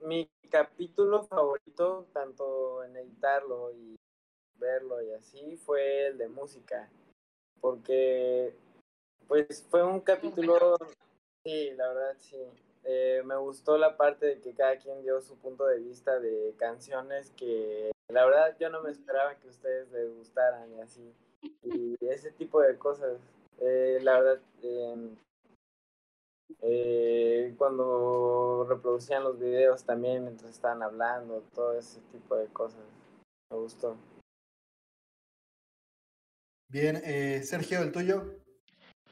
mi 0.00 0.28
capítulo 0.50 1.22
favorito, 1.24 2.08
tanto 2.12 2.82
en 2.84 2.96
editarlo 2.96 3.72
y 3.72 3.96
verlo 4.56 5.00
y 5.02 5.12
así, 5.12 5.56
fue 5.56 6.08
el 6.08 6.18
de 6.18 6.28
música. 6.28 6.90
Porque, 7.60 8.54
pues, 9.28 9.66
fue 9.70 9.82
un 9.82 10.00
capítulo, 10.00 10.76
sí, 11.44 11.70
la 11.72 11.88
verdad, 11.88 12.16
sí. 12.18 12.38
Eh, 12.84 13.22
me 13.24 13.36
gustó 13.36 13.76
la 13.76 13.96
parte 13.96 14.26
de 14.26 14.40
que 14.40 14.54
cada 14.54 14.76
quien 14.78 15.02
dio 15.02 15.20
su 15.20 15.36
punto 15.36 15.66
de 15.66 15.78
vista 15.78 16.18
de 16.18 16.54
canciones 16.56 17.30
que, 17.36 17.90
la 18.08 18.24
verdad, 18.24 18.56
yo 18.58 18.70
no 18.70 18.82
me 18.82 18.90
esperaba 18.90 19.36
que 19.36 19.48
ustedes 19.48 19.90
les 19.92 20.14
gustaran 20.14 20.72
y 20.74 20.80
así. 20.80 21.14
Y 21.62 21.96
ese 22.06 22.30
tipo 22.32 22.60
de 22.60 22.76
cosas. 22.78 23.18
Eh, 23.58 23.98
la 24.02 24.20
verdad, 24.20 24.40
em, 24.62 25.16
eh, 26.62 27.54
cuando 27.58 28.66
reproducían 28.68 29.22
los 29.22 29.38
videos 29.38 29.84
también 29.84 30.24
mientras 30.24 30.50
estaban 30.50 30.82
hablando, 30.82 31.42
todo 31.54 31.74
ese 31.74 32.00
tipo 32.12 32.36
de 32.36 32.46
cosas. 32.46 32.84
Me 33.50 33.58
gustó. 33.58 33.96
Bien, 36.70 37.02
eh, 37.04 37.42
Sergio, 37.42 37.82
el 37.82 37.90
tuyo. 37.90 38.38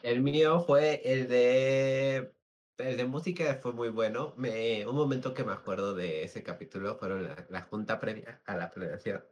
El 0.05 0.23
mío 0.23 0.61
fue 0.61 1.03
el 1.05 1.27
de 1.27 2.33
de 2.77 3.05
música 3.05 3.59
fue 3.61 3.73
muy 3.73 3.89
bueno. 3.89 4.35
Un 4.37 4.95
momento 4.95 5.35
que 5.35 5.43
me 5.43 5.53
acuerdo 5.53 5.93
de 5.93 6.23
ese 6.23 6.45
capítulo 6.45 6.97
fueron 6.97 7.29
la, 7.49 7.63
junta 7.63 7.99
previa 7.99 8.41
a 8.47 8.57
la 8.57 8.71
planeación, 8.71 9.25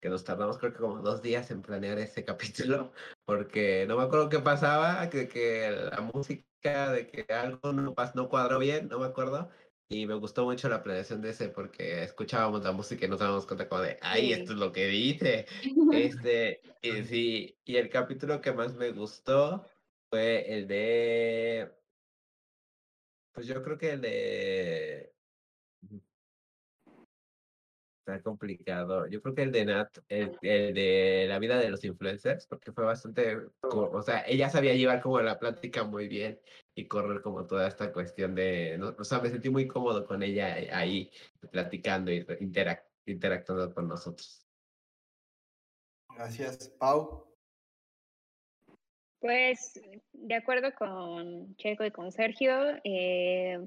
que 0.00 0.08
nos 0.08 0.24
tardamos 0.24 0.56
creo 0.56 0.72
que 0.72 0.78
como 0.78 1.02
dos 1.02 1.20
días 1.20 1.50
en 1.50 1.60
planear 1.60 1.98
ese 1.98 2.24
capítulo, 2.24 2.92
porque 3.26 3.84
no 3.86 3.98
me 3.98 4.04
acuerdo 4.04 4.30
qué 4.30 4.38
pasaba, 4.40 5.10
que, 5.10 5.28
que 5.28 5.70
la 5.70 6.00
música, 6.00 6.90
de 6.90 7.06
que 7.06 7.30
algo 7.34 7.74
no, 7.74 7.94
no 8.14 8.28
cuadró 8.30 8.58
bien, 8.58 8.88
no 8.88 8.98
me 8.98 9.06
acuerdo. 9.06 9.50
Y 9.88 10.06
me 10.06 10.14
gustó 10.14 10.44
mucho 10.44 10.68
la 10.68 10.82
planeación 10.82 11.20
de 11.20 11.30
ese 11.30 11.50
porque 11.50 12.02
escuchábamos 12.02 12.64
la 12.64 12.72
música 12.72 13.04
y 13.04 13.08
nos 13.08 13.18
dábamos 13.20 13.46
cuenta 13.46 13.68
como 13.68 13.82
de, 13.82 13.98
ay, 14.02 14.32
Sí. 14.32 14.32
esto 14.32 14.52
es 14.52 14.58
lo 14.58 14.72
que 14.72 14.86
dice. 14.86 15.46
Este, 15.90 16.62
y 16.80 17.04
sí, 17.04 17.60
y 17.64 17.76
el 17.76 17.90
capítulo 17.90 18.40
que 18.40 18.52
más 18.52 18.74
me 18.74 18.90
gustó 18.92 19.66
fue 20.10 20.52
el 20.54 20.66
de. 20.66 21.74
Pues 23.32 23.46
yo 23.46 23.62
creo 23.62 23.78
que 23.78 23.90
el 23.92 24.00
de. 24.00 25.13
Está 28.06 28.20
complicado. 28.22 29.06
Yo 29.06 29.22
creo 29.22 29.34
que 29.34 29.42
el 29.44 29.50
de 29.52 29.64
Nat, 29.64 29.96
el, 30.08 30.36
el 30.42 30.74
de 30.74 31.24
la 31.26 31.38
vida 31.38 31.58
de 31.58 31.70
los 31.70 31.82
influencers, 31.84 32.46
porque 32.46 32.70
fue 32.70 32.84
bastante. 32.84 33.38
O 33.62 34.02
sea, 34.02 34.26
ella 34.28 34.50
sabía 34.50 34.74
llevar 34.74 35.00
como 35.00 35.20
la 35.22 35.38
plática 35.38 35.84
muy 35.84 36.06
bien 36.06 36.38
y 36.74 36.86
correr 36.86 37.22
como 37.22 37.46
toda 37.46 37.66
esta 37.66 37.94
cuestión 37.94 38.34
de. 38.34 38.76
no- 38.76 38.94
O 38.98 39.04
sea, 39.04 39.20
me 39.20 39.30
sentí 39.30 39.48
muy 39.48 39.66
cómodo 39.66 40.04
con 40.04 40.22
ella 40.22 40.54
ahí 40.76 41.10
platicando 41.50 42.12
y 42.12 42.26
interac- 42.26 42.84
interactuando 43.06 43.72
con 43.72 43.88
nosotros. 43.88 44.46
Gracias, 46.14 46.68
Pau. 46.78 47.34
Pues 49.18 49.80
de 50.12 50.34
acuerdo 50.34 50.74
con 50.74 51.56
Checo 51.56 51.86
y 51.86 51.90
con 51.90 52.12
Sergio, 52.12 52.52
eh, 52.84 53.66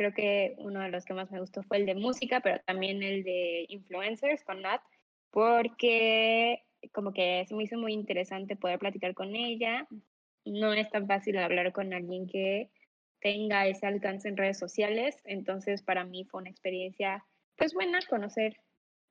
creo 0.00 0.14
que 0.14 0.54
uno 0.56 0.80
de 0.80 0.88
los 0.88 1.04
que 1.04 1.12
más 1.12 1.30
me 1.30 1.40
gustó 1.40 1.62
fue 1.62 1.76
el 1.76 1.84
de 1.84 1.94
música, 1.94 2.40
pero 2.40 2.58
también 2.64 3.02
el 3.02 3.22
de 3.22 3.66
influencers 3.68 4.42
con 4.44 4.62
Nat, 4.62 4.80
porque 5.30 6.62
como 6.94 7.12
que 7.12 7.44
se 7.46 7.54
me 7.54 7.64
hizo 7.64 7.76
muy 7.76 7.92
interesante 7.92 8.56
poder 8.56 8.78
platicar 8.78 9.12
con 9.12 9.36
ella. 9.36 9.86
No 10.46 10.72
es 10.72 10.88
tan 10.88 11.06
fácil 11.06 11.36
hablar 11.36 11.70
con 11.74 11.92
alguien 11.92 12.26
que 12.26 12.70
tenga 13.20 13.66
ese 13.66 13.86
alcance 13.86 14.26
en 14.26 14.38
redes 14.38 14.58
sociales, 14.58 15.20
entonces 15.26 15.82
para 15.82 16.02
mí 16.04 16.24
fue 16.24 16.40
una 16.40 16.50
experiencia 16.50 17.22
pues 17.56 17.74
buena 17.74 17.98
conocer 18.08 18.56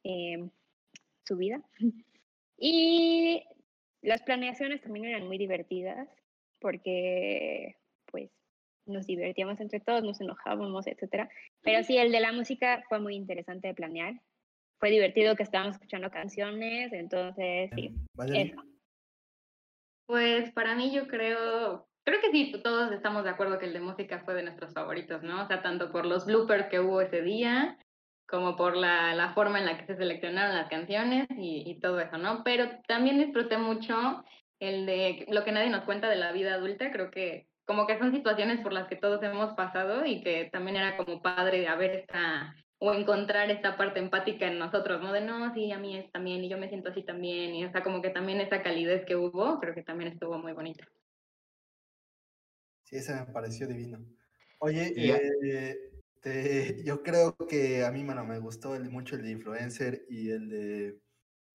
eh, 0.04 0.50
su 1.24 1.38
vida. 1.38 1.62
Y 2.62 3.42
las 4.02 4.22
planeaciones 4.24 4.82
también 4.82 5.06
eran 5.06 5.28
muy 5.28 5.38
divertidas 5.38 6.10
porque 6.60 7.78
pues 8.12 8.30
nos 8.90 9.08
divertíamos 9.08 9.60
entre 9.60 9.80
todos, 9.80 10.04
nos 10.04 10.20
enojábamos, 10.22 10.88
etcétera. 10.88 11.30
Pero 11.62 11.84
sí, 11.84 11.98
el 11.98 12.12
de 12.12 12.20
la 12.20 12.32
música 12.32 12.84
fue 12.90 13.00
muy 13.00 13.16
interesante 13.16 13.68
de 13.68 13.74
planear. 13.74 14.16
Fue 14.80 14.90
divertido 14.90 15.36
que 15.36 15.44
estábamos 15.44 15.76
escuchando 15.76 16.10
canciones, 16.10 16.94
entonces 16.94 17.70
sí, 17.76 17.94
eso. 18.34 18.64
Pues 20.06 20.52
para 20.54 20.74
mí 20.76 20.92
yo 20.92 21.08
creo, 21.08 21.88
creo 22.04 22.22
que 22.22 22.32
sí, 22.32 22.54
todos 22.64 22.92
estamos 22.92 23.24
de 23.24 23.30
acuerdo 23.30 23.60
que 23.60 23.66
el 23.66 23.74
de 23.74 23.82
música 23.82 24.20
fue 24.20 24.34
de 24.34 24.44
nuestros 24.44 24.74
favoritos, 24.74 25.22
¿no? 25.22 25.44
O 25.44 25.48
sea, 25.48 25.62
tanto 25.62 25.92
por 25.92 26.06
los 26.06 26.26
bloopers 26.26 26.68
que 26.68 26.80
hubo 26.80 27.02
ese 27.02 27.22
día, 27.22 27.78
como 28.28 28.56
por 28.56 28.78
la, 28.78 29.14
la 29.16 29.34
forma 29.34 29.60
en 29.60 29.66
la 29.66 29.78
que 29.78 29.86
se 29.86 29.98
seleccionaron 29.98 30.56
las 30.56 30.70
canciones 30.70 31.28
y, 31.38 31.64
y 31.70 31.80
todo 31.80 32.00
eso, 32.00 32.18
¿no? 32.18 32.44
Pero 32.44 32.70
también 32.88 33.20
disfruté 33.20 33.58
mucho 33.58 34.24
el 34.60 34.86
de 34.86 35.26
lo 35.30 35.44
que 35.44 35.52
nadie 35.52 35.70
nos 35.70 35.84
cuenta 35.84 36.10
de 36.10 36.18
la 36.18 36.32
vida 36.32 36.56
adulta, 36.56 36.92
creo 36.92 37.12
que 37.12 37.48
como 37.70 37.86
que 37.86 38.00
son 38.00 38.12
situaciones 38.12 38.62
por 38.62 38.74
las 38.74 38.88
que 38.88 38.96
todos 38.96 39.22
hemos 39.22 39.54
pasado 39.54 40.04
y 40.04 40.24
que 40.24 40.50
también 40.52 40.76
era 40.76 40.98
como 40.98 41.22
padre 41.22 41.68
haber 41.68 41.92
esta 41.98 42.56
o 42.80 42.96
encontrar 42.96 43.52
esta 43.52 43.78
parte 43.78 44.00
empática 44.00 44.48
en 44.48 44.58
nosotros, 44.58 45.00
¿no? 45.04 45.14
De 45.14 45.22
no, 45.22 45.54
sí, 45.54 45.72
a 45.72 45.78
mí 45.78 45.96
es 45.96 46.12
también, 46.12 46.44
y 46.44 46.50
yo 46.50 46.58
me 46.58 46.68
siento 46.70 46.90
así 46.90 47.04
también, 47.04 47.54
y 47.54 47.64
o 47.66 47.72
sea, 47.72 47.84
como 47.84 48.02
que 48.02 48.10
también 48.10 48.42
esa 48.42 48.64
calidez 48.64 49.06
que 49.06 49.16
hubo, 49.16 49.60
creo 49.60 49.76
que 49.76 49.84
también 49.84 50.12
estuvo 50.12 50.40
muy 50.40 50.54
bonita. 50.54 50.84
Sí, 52.86 52.96
ese 52.96 53.14
me 53.14 53.28
pareció 53.28 53.68
divino. 53.68 54.04
Oye, 54.58 54.96
eh, 54.98 55.78
te- 56.22 56.84
yo 56.84 57.04
creo 57.04 57.38
que 57.48 57.86
a 57.86 57.92
mí, 57.92 58.04
bueno, 58.04 58.26
me 58.26 58.40
gustó 58.40 58.74
el, 58.74 58.90
mucho 58.90 59.16
el 59.16 59.22
de 59.22 59.30
influencer 59.30 60.06
y 60.10 60.32
el 60.32 60.50
de, 60.50 61.00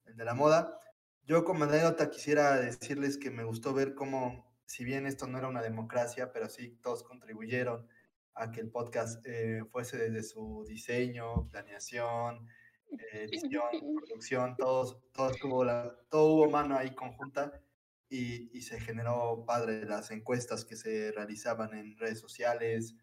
el 0.07 0.17
de 0.17 0.25
la 0.25 0.35
moda. 0.35 0.79
Yo 1.25 1.45
como 1.45 1.65
anécdota 1.65 2.09
quisiera 2.09 2.61
decirles 2.61 3.19
que 3.19 3.33
me 3.33 3.43
gustó 3.43 3.75
ver 3.75 3.95
cómo, 3.97 4.54
si 4.67 4.85
bien 4.85 5.07
esto 5.07 5.27
no 5.27 5.39
era 5.39 5.49
una 5.49 5.63
democracia, 5.63 6.33
pero 6.33 6.49
sí 6.49 6.79
todos 6.83 7.03
contribuyeron 7.03 7.87
a 8.35 8.51
que 8.51 8.61
el 8.61 8.71
podcast 8.71 9.25
eh, 9.27 9.63
fuese 9.71 9.97
desde 9.97 10.23
su 10.23 10.65
diseño, 10.67 11.49
planeación, 11.51 12.49
eh, 12.91 13.25
edición, 13.25 13.63
producción, 14.07 14.57
todos, 14.57 14.99
todos 15.13 15.39
tuvo 15.39 15.65
la, 15.65 15.97
todo 16.09 16.33
hubo 16.33 16.51
mano 16.51 16.77
ahí 16.77 16.95
conjunta 16.95 17.61
y, 18.09 18.57
y 18.57 18.63
se 18.63 18.81
generó 18.81 19.45
padre 19.47 19.85
las 19.85 20.11
encuestas 20.11 20.65
que 20.65 20.77
se 20.77 21.13
realizaban 21.13 21.75
en 21.75 21.97
redes 21.97 22.21
sociales, 22.21 22.97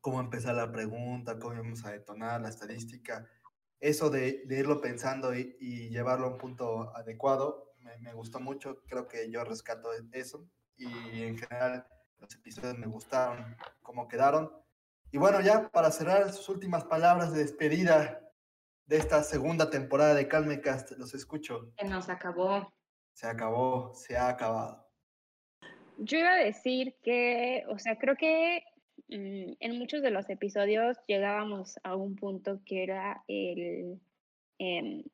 cómo 0.00 0.20
empezar 0.20 0.54
la 0.54 0.72
pregunta, 0.72 1.38
cómo 1.38 1.54
íbamos 1.54 1.84
a 1.84 1.92
detonar 1.92 2.40
la 2.40 2.48
estadística. 2.48 3.28
Eso 3.80 4.10
de, 4.10 4.44
de 4.46 4.58
irlo 4.58 4.80
pensando 4.80 5.34
y, 5.34 5.56
y 5.58 5.88
llevarlo 5.88 6.26
a 6.26 6.30
un 6.30 6.38
punto 6.38 6.94
adecuado 6.96 7.69
me, 7.80 7.96
me 7.98 8.12
gustó 8.12 8.40
mucho, 8.40 8.82
creo 8.86 9.08
que 9.08 9.30
yo 9.30 9.44
rescato 9.44 9.90
eso 10.12 10.48
y 10.76 11.22
en 11.22 11.36
general 11.36 11.86
los 12.18 12.34
episodios 12.34 12.78
me 12.78 12.86
gustaron 12.86 13.56
cómo 13.82 14.08
quedaron. 14.08 14.50
Y 15.12 15.18
bueno, 15.18 15.40
ya 15.40 15.68
para 15.70 15.90
cerrar 15.90 16.32
sus 16.32 16.48
últimas 16.48 16.84
palabras 16.84 17.32
de 17.32 17.40
despedida 17.40 18.20
de 18.86 18.96
esta 18.96 19.22
segunda 19.22 19.70
temporada 19.70 20.14
de 20.14 20.28
Calmecast, 20.28 20.92
los 20.92 21.14
escucho. 21.14 21.72
Se 21.78 21.86
nos 21.86 22.08
acabó. 22.08 22.72
Se 23.12 23.26
acabó, 23.26 23.92
se 23.94 24.16
ha 24.16 24.28
acabado. 24.28 24.88
Yo 25.98 26.18
iba 26.18 26.32
a 26.32 26.44
decir 26.44 26.96
que, 27.02 27.64
o 27.68 27.78
sea, 27.78 27.98
creo 27.98 28.16
que 28.16 28.62
mm, 29.08 29.52
en 29.58 29.78
muchos 29.78 30.02
de 30.02 30.10
los 30.10 30.30
episodios 30.30 30.96
llegábamos 31.06 31.78
a 31.82 31.96
un 31.96 32.16
punto 32.16 32.60
que 32.64 32.82
era 32.82 33.22
el, 33.28 34.00
em, 34.58 35.04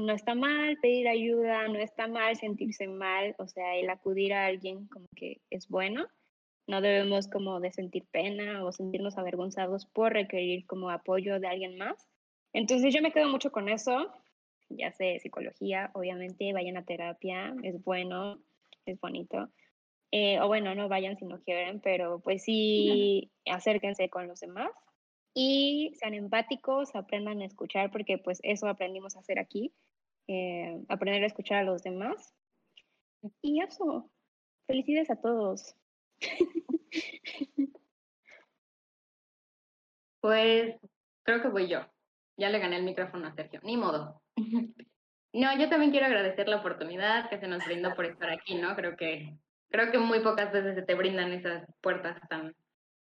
no 0.00 0.12
está 0.12 0.34
mal 0.34 0.78
pedir 0.80 1.08
ayuda, 1.08 1.68
no 1.68 1.78
está 1.78 2.06
mal 2.08 2.36
sentirse 2.36 2.88
mal, 2.88 3.34
o 3.38 3.46
sea, 3.46 3.76
el 3.76 3.88
acudir 3.90 4.32
a 4.32 4.46
alguien 4.46 4.86
como 4.88 5.06
que 5.14 5.40
es 5.50 5.68
bueno, 5.68 6.06
no 6.66 6.80
debemos 6.80 7.28
como 7.28 7.60
de 7.60 7.72
sentir 7.72 8.06
pena 8.10 8.64
o 8.64 8.72
sentirnos 8.72 9.18
avergonzados 9.18 9.86
por 9.86 10.12
requerir 10.12 10.66
como 10.66 10.90
apoyo 10.90 11.40
de 11.40 11.48
alguien 11.48 11.76
más. 11.78 12.06
Entonces 12.52 12.94
yo 12.94 13.02
me 13.02 13.12
quedo 13.12 13.28
mucho 13.28 13.50
con 13.52 13.68
eso, 13.68 14.12
ya 14.68 14.92
sé, 14.92 15.18
psicología, 15.20 15.90
obviamente, 15.94 16.52
vayan 16.52 16.76
a 16.76 16.84
terapia, 16.84 17.54
es 17.62 17.82
bueno, 17.82 18.38
es 18.86 19.00
bonito. 19.00 19.50
Eh, 20.12 20.40
o 20.40 20.48
bueno, 20.48 20.74
no 20.74 20.88
vayan 20.88 21.16
si 21.16 21.24
no 21.24 21.40
quieren, 21.40 21.80
pero 21.80 22.20
pues 22.20 22.42
sí, 22.42 23.30
acérquense 23.46 24.08
con 24.08 24.26
los 24.26 24.40
demás 24.40 24.70
y 25.34 25.92
sean 25.98 26.14
empáticos, 26.14 26.94
aprendan 26.94 27.40
a 27.40 27.46
escuchar, 27.46 27.90
porque 27.90 28.18
pues 28.18 28.40
eso 28.42 28.68
aprendimos 28.68 29.16
a 29.16 29.20
hacer 29.20 29.38
aquí, 29.38 29.72
eh, 30.32 30.84
aprender 30.88 31.24
a 31.24 31.26
escuchar 31.26 31.58
a 31.58 31.64
los 31.64 31.82
demás. 31.82 32.32
Y 33.42 33.60
eso, 33.62 34.08
felicidades 34.66 35.10
a 35.10 35.16
todos. 35.16 35.74
Pues 40.22 40.76
creo 41.22 41.40
que 41.40 41.48
voy 41.48 41.66
yo. 41.66 41.80
Ya 42.36 42.50
le 42.50 42.58
gané 42.58 42.76
el 42.76 42.82
micrófono 42.82 43.26
a 43.26 43.34
Sergio, 43.34 43.58
ni 43.62 43.78
modo. 43.78 44.20
No, 45.32 45.58
yo 45.58 45.70
también 45.70 45.92
quiero 45.92 46.06
agradecer 46.06 46.46
la 46.48 46.56
oportunidad 46.56 47.30
que 47.30 47.38
se 47.38 47.48
nos 47.48 47.64
brindó 47.64 47.94
por 47.94 48.04
estar 48.04 48.28
aquí, 48.30 48.56
¿no? 48.56 48.76
Creo 48.76 48.96
que, 48.96 49.34
creo 49.70 49.90
que 49.90 49.98
muy 49.98 50.20
pocas 50.20 50.52
veces 50.52 50.74
se 50.74 50.82
te 50.82 50.94
brindan 50.94 51.32
esas 51.32 51.64
puertas 51.80 52.20
tan, 52.28 52.54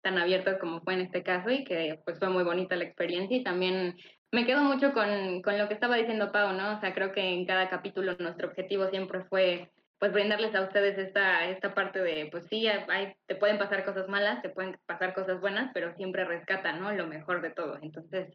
tan 0.03 0.19
abiertas 0.19 0.59
como 0.59 0.81
fue 0.83 0.95
en 0.95 1.01
este 1.01 1.23
caso 1.23 1.51
y 1.51 1.65
que 1.65 2.01
pues 2.05 2.19
fue 2.19 2.29
muy 2.29 2.45
bonita 2.45 2.77
la 2.77 2.85
experiencia 2.85 3.37
y 3.37 3.45
también 3.45 3.97
me 4.33 4.47
quedo 4.47 4.63
mucho 4.63 4.93
con, 4.93 5.43
con 5.43 5.59
lo 5.59 5.69
que 5.69 5.75
estaba 5.75 5.97
diciendo 5.97 6.33
Pau, 6.33 6.53
¿no? 6.53 6.77
O 6.77 6.81
sea, 6.81 6.95
creo 6.95 7.13
que 7.13 7.21
en 7.21 7.47
cada 7.47 7.69
capítulo 7.71 8.17
nuestro 8.19 8.49
objetivo 8.49 8.89
siempre 8.89 9.25
fue 9.25 9.71
pues 9.99 10.13
brindarles 10.13 10.55
a 10.55 10.63
ustedes 10.63 10.99
esta, 10.99 11.49
esta 11.49 11.75
parte 11.75 12.01
de, 12.01 12.29
pues 12.31 12.47
sí, 12.49 12.69
hay, 12.69 13.15
te 13.27 13.35
pueden 13.35 13.59
pasar 13.59 13.85
cosas 13.85 14.09
malas, 14.09 14.43
te 14.43 14.51
pueden 14.51 14.79
pasar 14.85 15.15
cosas 15.15 15.41
buenas, 15.41 15.71
pero 15.73 15.95
siempre 15.95 16.25
rescata, 16.25 16.73
¿no? 16.73 16.93
Lo 16.93 17.07
mejor 17.07 17.41
de 17.41 17.51
todo. 17.51 17.79
Entonces, 17.81 18.29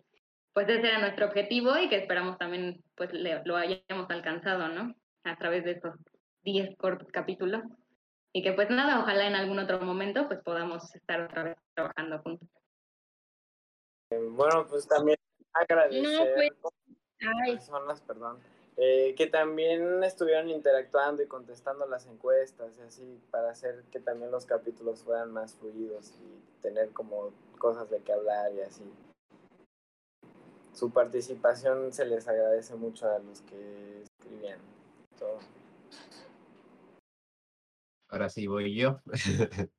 pues 0.54 0.68
ese 0.68 0.88
era 0.88 1.00
nuestro 1.00 1.28
objetivo 1.28 1.78
y 1.78 1.88
que 1.88 1.98
esperamos 1.98 2.38
también 2.40 2.84
pues 2.96 3.12
lo 3.14 3.58
hayamos 3.58 4.10
alcanzado, 4.10 4.70
¿no? 4.70 4.96
A 5.24 5.38
través 5.38 5.64
de 5.64 5.72
estos 5.72 5.96
10 6.44 6.76
cortos 6.78 7.08
capítulos. 7.12 7.62
Y 8.34 8.42
que 8.42 8.54
pues 8.54 8.70
nada, 8.70 9.00
ojalá 9.00 9.28
en 9.28 9.36
algún 9.36 9.60
otro 9.60 9.80
momento 9.82 10.28
pues 10.28 10.40
podamos 10.42 10.96
estar 10.96 11.22
otra 11.22 11.44
vez 11.44 11.58
trabajando 11.76 12.20
juntos. 12.24 12.50
Bueno, 14.10 14.66
pues 14.68 14.88
también 14.88 15.18
agradecer 15.54 16.04
no, 16.04 16.34
pues, 16.36 16.52
personas, 17.48 18.02
perdón, 18.02 18.40
eh, 18.78 19.14
que 19.16 19.28
también 19.28 20.04
estuvieron 20.04 20.50
interactuando 20.50 21.22
y 21.22 21.28
contestando 21.28 21.86
las 21.88 22.06
encuestas 22.08 22.72
y 22.80 22.82
así 22.82 23.22
para 23.30 23.52
hacer 23.52 23.84
que 23.92 24.00
también 24.00 24.32
los 24.32 24.46
capítulos 24.46 25.04
fueran 25.04 25.32
más 25.32 25.56
fluidos 25.56 26.14
y 26.22 26.62
tener 26.62 26.90
como 26.92 27.32
cosas 27.60 27.90
de 27.90 28.02
qué 28.02 28.14
hablar 28.14 28.52
y 28.54 28.62
así 28.62 28.84
su 30.74 30.92
participación 30.92 31.92
se 31.92 32.06
les 32.06 32.28
agradece 32.28 32.76
mucho 32.76 33.10
a 33.10 33.20
los 33.20 33.42
que 33.42 34.04
escribían 34.04 34.60
todo. 35.20 35.40
Ahora 38.10 38.30
sí 38.30 38.48
voy 38.48 38.76
yo. 38.76 39.00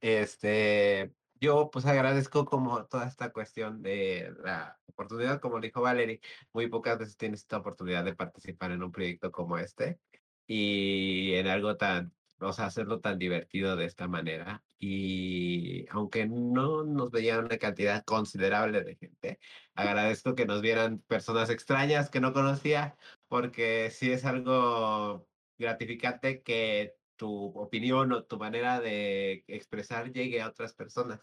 este, 0.00 1.12
yo 1.40 1.70
pues 1.70 1.86
agradezco 1.86 2.44
como 2.44 2.86
toda 2.86 3.06
esta 3.08 3.32
cuestión 3.32 3.82
de 3.82 4.32
la 4.42 4.78
oportunidad, 4.86 5.40
como 5.40 5.60
dijo 5.60 5.82
Valerie, 5.82 6.20
muy 6.52 6.68
pocas 6.68 6.98
veces 6.98 7.16
tienes 7.16 7.40
esta 7.40 7.58
oportunidad 7.58 8.04
de 8.04 8.14
participar 8.14 8.72
en 8.72 8.82
un 8.82 8.92
proyecto 8.92 9.30
como 9.32 9.58
este 9.58 10.00
y 10.46 11.34
en 11.34 11.46
algo 11.48 11.76
tan 11.76 12.16
o 12.40 12.52
sea, 12.52 12.66
hacerlo 12.66 13.00
tan 13.00 13.18
divertido 13.18 13.76
de 13.76 13.86
esta 13.86 14.08
manera. 14.08 14.64
Y 14.78 15.86
aunque 15.90 16.26
no 16.26 16.84
nos 16.84 17.10
veían 17.10 17.44
una 17.44 17.58
cantidad 17.58 18.04
considerable 18.04 18.82
de 18.82 18.96
gente, 18.96 19.38
agradezco 19.74 20.34
que 20.34 20.46
nos 20.46 20.60
vieran 20.60 20.98
personas 21.00 21.50
extrañas 21.50 22.10
que 22.10 22.20
no 22.20 22.32
conocía, 22.32 22.96
porque 23.28 23.90
sí 23.90 24.12
es 24.12 24.24
algo 24.24 25.26
gratificante 25.58 26.42
que 26.42 26.96
tu 27.16 27.46
opinión 27.58 28.12
o 28.12 28.24
tu 28.24 28.38
manera 28.38 28.80
de 28.80 29.44
expresar 29.48 30.12
llegue 30.12 30.40
a 30.40 30.48
otras 30.48 30.74
personas, 30.74 31.20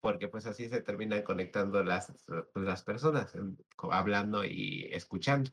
porque 0.00 0.28
pues 0.28 0.46
así 0.46 0.68
se 0.68 0.82
terminan 0.82 1.22
conectando 1.22 1.82
las, 1.82 2.12
pues, 2.26 2.64
las 2.66 2.82
personas, 2.82 3.32
hablando 3.90 4.44
y 4.44 4.88
escuchando. 4.92 5.50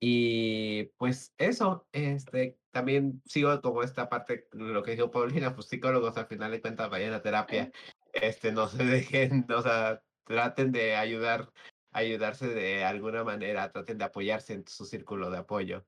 Y 0.00 0.84
pues 0.98 1.34
eso, 1.38 1.86
este, 1.92 2.58
también 2.72 3.22
sigo 3.24 3.60
como 3.62 3.82
esta 3.82 4.08
parte, 4.08 4.48
lo 4.52 4.82
que 4.82 4.92
dijo 4.92 5.10
Paulina, 5.10 5.54
pues 5.54 5.68
psicólogos 5.68 6.16
al 6.16 6.26
final 6.26 6.50
de 6.50 6.60
cuentas 6.60 6.90
vayan 6.90 7.14
a 7.14 7.22
terapia, 7.22 7.72
este, 8.12 8.52
no 8.52 8.68
se 8.68 8.84
dejen, 8.84 9.46
o 9.50 9.62
sea, 9.62 10.02
traten 10.24 10.72
de 10.72 10.96
ayudar, 10.96 11.50
ayudarse 11.92 12.48
de 12.48 12.84
alguna 12.84 13.24
manera, 13.24 13.72
traten 13.72 13.98
de 13.98 14.04
apoyarse 14.04 14.52
en 14.52 14.66
su 14.66 14.84
círculo 14.84 15.30
de 15.30 15.38
apoyo. 15.38 15.86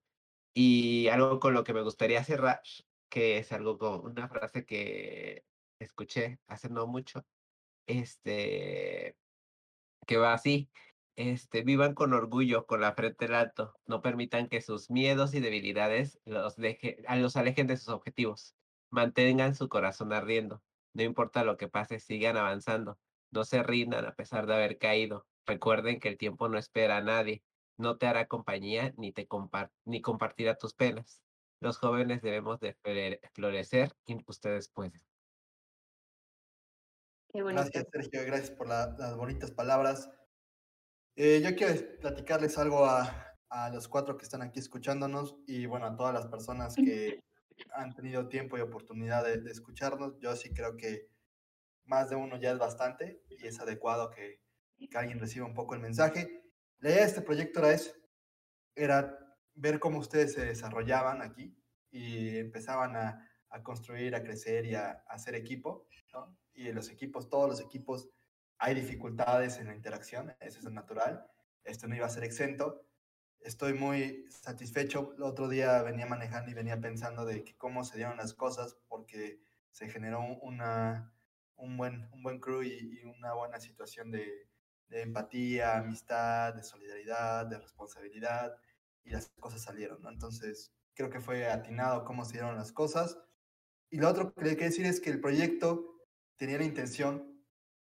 Y 0.54 1.08
algo 1.08 1.38
con 1.38 1.52
lo 1.52 1.64
que 1.64 1.74
me 1.74 1.82
gustaría 1.82 2.24
cerrar, 2.24 2.62
que 3.08 3.38
es 3.38 3.52
algo 3.52 3.78
con 3.78 4.04
una 4.06 4.28
frase 4.28 4.64
que 4.64 5.44
escuché 5.78 6.40
hace 6.46 6.68
no 6.68 6.86
mucho, 6.86 7.24
este, 7.86 9.16
que 10.06 10.16
va 10.18 10.34
así, 10.34 10.70
este, 11.16 11.62
vivan 11.62 11.94
con 11.94 12.12
orgullo, 12.12 12.66
con 12.66 12.80
la 12.80 12.94
frente 12.94 13.24
en 13.26 13.34
alto. 13.34 13.74
No 13.86 14.02
permitan 14.02 14.48
que 14.48 14.60
sus 14.60 14.90
miedos 14.90 15.34
y 15.34 15.40
debilidades 15.40 16.20
los, 16.24 16.56
deje, 16.56 16.98
los 17.16 17.36
alejen 17.36 17.66
de 17.66 17.76
sus 17.76 17.88
objetivos. 17.88 18.54
Mantengan 18.90 19.54
su 19.54 19.68
corazón 19.68 20.12
ardiendo. 20.12 20.62
No 20.92 21.02
importa 21.02 21.44
lo 21.44 21.56
que 21.56 21.68
pase, 21.68 22.00
sigan 22.00 22.36
avanzando. 22.36 22.98
No 23.30 23.44
se 23.44 23.62
rindan 23.62 24.04
a 24.06 24.14
pesar 24.14 24.46
de 24.46 24.54
haber 24.54 24.78
caído. 24.78 25.26
Recuerden 25.46 26.00
que 26.00 26.08
el 26.08 26.18
tiempo 26.18 26.48
no 26.48 26.58
espera 26.58 26.98
a 26.98 27.02
nadie. 27.02 27.42
No 27.78 27.98
te 27.98 28.06
hará 28.06 28.26
compañía 28.26 28.94
ni, 28.96 29.12
te 29.12 29.28
ni 29.84 30.00
compartirá 30.00 30.56
tus 30.56 30.74
penas. 30.74 31.22
Los 31.60 31.78
jóvenes 31.78 32.22
debemos 32.22 32.60
de 32.60 32.76
florecer 33.32 33.92
y 34.06 34.22
ustedes 34.26 34.68
pueden. 34.68 35.00
Gracias, 37.32 37.86
Sergio. 37.92 38.24
Gracias 38.24 38.50
por 38.50 38.68
las 38.68 39.16
bonitas 39.16 39.50
palabras. 39.50 40.10
Eh, 41.16 41.40
yo 41.42 41.54
quiero 41.56 41.74
platicarles 42.00 42.58
algo 42.58 42.84
a, 42.84 43.34
a, 43.48 43.70
los 43.70 43.88
cuatro 43.88 44.16
que 44.16 44.24
están 44.24 44.42
aquí 44.42 44.58
escuchándonos 44.58 45.36
y 45.46 45.66
bueno, 45.66 45.86
a 45.86 45.96
todas 45.96 46.12
las 46.12 46.26
personas 46.26 46.74
que 46.76 47.20
han 47.74 47.94
tenido 47.94 48.28
tiempo 48.28 48.56
y 48.56 48.60
oportunidad 48.60 49.24
de, 49.24 49.50
escucharnos. 49.50 50.18
Yo 50.18 50.36
sí 50.36 50.52
creo 50.52 50.76
que 50.76 51.08
más 51.84 52.10
de 52.10 52.16
uno 52.16 52.38
ya 52.38 52.52
es 52.52 52.58
bastante 52.58 53.22
y 53.30 53.46
es 53.46 53.60
adecuado 53.60 54.10
que, 54.10 54.40
que 54.78 54.98
alguien 54.98 55.18
reciba 55.18 55.46
un 55.46 55.54
poco 55.54 55.74
el 55.74 55.80
mensaje. 55.80 56.42
La 56.78 56.90
idea 56.90 57.00
de 57.00 57.06
este 57.06 57.22
proyecto 57.22 57.60
era 57.60 57.72
eso, 57.72 57.92
era 58.74 59.25
ver 59.56 59.80
cómo 59.80 59.98
ustedes 59.98 60.34
se 60.34 60.44
desarrollaban 60.44 61.22
aquí 61.22 61.56
y 61.90 62.38
empezaban 62.38 62.94
a, 62.96 63.32
construir, 63.62 64.14
a 64.14 64.22
crecer 64.22 64.66
y 64.66 64.74
a, 64.74 65.02
hacer 65.08 65.34
equipo, 65.34 65.88
¿no? 66.12 66.38
Y 66.52 66.70
los 66.72 66.90
equipos, 66.90 67.28
todos 67.28 67.48
los 67.48 67.60
equipos 67.60 68.10
hay 68.58 68.74
dificultades 68.74 69.58
en 69.58 69.66
la 69.66 69.74
interacción, 69.74 70.34
eso 70.40 70.58
es 70.58 70.70
natural, 70.70 71.26
esto 71.64 71.88
no 71.88 71.96
iba 71.96 72.06
a 72.06 72.10
ser 72.10 72.24
exento. 72.24 72.86
Estoy 73.40 73.74
muy 73.74 74.26
satisfecho. 74.30 75.14
El 75.16 75.22
otro 75.22 75.48
día 75.48 75.82
venía 75.82 76.06
manejando 76.06 76.50
y 76.50 76.54
venía 76.54 76.80
pensando 76.80 77.24
de 77.24 77.44
cómo 77.58 77.84
se 77.84 77.96
dieron 77.96 78.16
las 78.16 78.34
cosas 78.34 78.76
porque 78.88 79.40
se 79.70 79.88
generó 79.88 80.20
un, 80.20 81.76
buen, 81.76 82.08
un 82.12 82.40
crew 82.40 82.62
y, 82.62 83.02
una 83.04 83.34
buena 83.34 83.60
situación 83.60 84.10
de, 84.10 84.48
empatía, 84.90 85.78
amistad, 85.78 86.54
de 86.54 86.62
solidaridad, 86.62 87.46
de 87.46 87.58
responsabilidad 87.58 88.56
y 89.06 89.10
las 89.10 89.28
cosas 89.40 89.62
salieron. 89.62 90.04
Entonces, 90.06 90.72
creo 90.94 91.08
que 91.08 91.20
fue 91.20 91.46
atinado 91.46 92.04
cómo 92.04 92.24
se 92.24 92.34
dieron 92.34 92.56
las 92.56 92.72
cosas. 92.72 93.18
Y 93.88 93.98
lo 93.98 94.08
otro 94.08 94.34
que 94.34 94.44
le 94.44 94.56
quiero 94.56 94.70
decir 94.70 94.86
es 94.86 95.00
que 95.00 95.10
el 95.10 95.20
proyecto 95.20 96.02
tenía 96.36 96.58
la 96.58 96.64
intención 96.64 97.40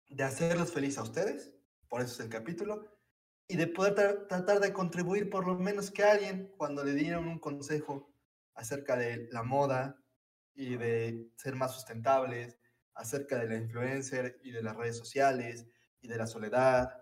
de 0.08 0.24
hacerlos 0.24 0.72
felices 0.72 0.98
a 0.98 1.02
ustedes, 1.02 1.54
por 1.88 2.00
eso 2.00 2.14
es 2.14 2.20
el 2.20 2.30
capítulo, 2.30 2.98
y 3.46 3.56
de 3.56 3.66
poder 3.66 4.26
tratar 4.26 4.60
de 4.60 4.72
contribuir 4.72 5.28
por 5.28 5.46
lo 5.46 5.56
menos 5.56 5.90
que 5.90 6.02
alguien, 6.02 6.52
cuando 6.56 6.82
le 6.84 6.94
dieron 6.94 7.28
un 7.28 7.38
consejo 7.38 8.12
acerca 8.54 8.96
de 8.96 9.28
la 9.30 9.42
moda 9.42 10.02
y 10.54 10.76
de 10.76 11.30
ser 11.36 11.54
más 11.54 11.74
sustentables, 11.74 12.58
acerca 12.94 13.38
de 13.38 13.48
la 13.48 13.56
influencer 13.56 14.40
y 14.42 14.50
de 14.50 14.62
las 14.62 14.76
redes 14.76 14.96
sociales 14.98 15.66
y 16.00 16.08
de 16.08 16.16
la 16.16 16.26
soledad 16.26 16.99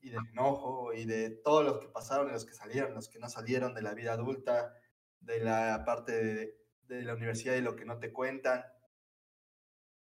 y 0.00 0.10
del 0.10 0.26
enojo 0.32 0.92
y 0.92 1.04
de 1.04 1.30
todos 1.30 1.64
los 1.64 1.78
que 1.78 1.88
pasaron 1.88 2.28
y 2.28 2.32
los 2.32 2.44
que 2.44 2.54
salieron, 2.54 2.94
los 2.94 3.08
que 3.08 3.18
no 3.18 3.28
salieron 3.28 3.74
de 3.74 3.82
la 3.82 3.94
vida 3.94 4.12
adulta, 4.12 4.74
de 5.20 5.40
la 5.40 5.82
parte 5.84 6.12
de, 6.12 6.58
de 6.82 7.02
la 7.02 7.14
universidad 7.14 7.54
y 7.54 7.60
lo 7.60 7.76
que 7.76 7.84
no 7.84 7.98
te 7.98 8.12
cuentan, 8.12 8.64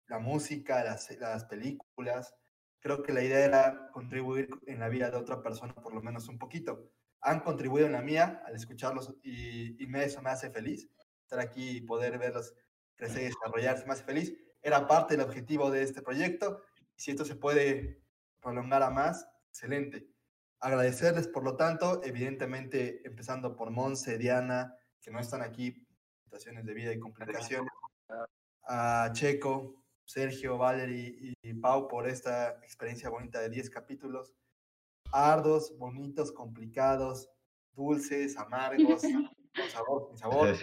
la 0.08 0.20
música, 0.20 0.84
las, 0.84 1.10
las 1.20 1.46
películas. 1.46 2.34
Creo 2.80 3.04
que 3.04 3.14
la 3.14 3.24
idea 3.24 3.44
era 3.44 3.90
contribuir 3.92 4.50
en 4.66 4.80
la 4.80 4.90
vida 4.90 5.12
de 5.12 5.18
otra 5.18 5.42
persona 5.42 5.74
por 5.76 5.94
lo 5.94 6.02
menos 6.02 6.28
un 6.30 6.38
poquito. 6.38 6.92
Han 7.22 7.42
contribuido 7.42 7.88
en 7.88 7.94
la 7.94 8.02
mía 8.02 8.42
al 8.46 8.56
escucharlos 8.56 9.14
y, 9.24 9.82
y 9.84 9.88
me, 9.88 10.04
eso 10.06 10.22
me 10.22 10.30
hace 10.30 10.50
feliz. 10.50 10.90
Estar 11.24 11.40
aquí 11.40 11.78
y 11.78 11.82
poder 11.82 12.18
verlos 12.18 12.54
crecer 12.96 13.24
y 13.24 13.26
desarrollarse 13.26 13.86
me 13.86 13.94
hace 13.94 14.04
feliz. 14.04 14.34
Era 14.62 14.88
parte 14.88 15.18
del 15.18 15.26
objetivo 15.26 15.70
de 15.72 15.84
este 15.84 16.02
proyecto. 16.02 16.62
Si 16.96 17.12
esto 17.12 17.26
se 17.26 17.36
puede 17.36 18.02
prolongar 18.42 18.84
a 18.84 18.90
más, 18.90 19.28
excelente. 19.58 20.08
Agradecerles, 20.60 21.28
por 21.28 21.44
lo 21.44 21.56
tanto, 21.56 22.02
evidentemente, 22.04 23.02
empezando 23.08 23.56
por 23.56 23.72
Monse, 23.72 24.18
Diana, 24.18 24.76
que 25.02 25.10
no 25.12 25.20
están 25.20 25.42
aquí, 25.42 25.84
situaciones 26.24 26.66
de 26.66 26.74
vida 26.74 26.94
y 26.94 27.00
complicaciones, 27.00 27.72
a 28.64 29.10
Checo, 29.14 29.84
Sergio, 30.06 30.58
Valerie 30.58 31.34
y 31.42 31.54
Pau 31.56 31.88
por 31.88 32.08
esta 32.08 32.60
experiencia 32.64 33.10
bonita 33.10 33.40
de 33.40 33.50
10 33.50 33.70
capítulos. 33.70 34.34
Ardos, 35.12 35.76
bonitos, 35.78 36.32
complicados, 36.32 37.30
dulces, 37.72 38.38
amargos, 38.38 39.02
con 39.56 39.70
sabor, 39.70 40.08
sin 40.10 40.18
sabor, 40.18 40.56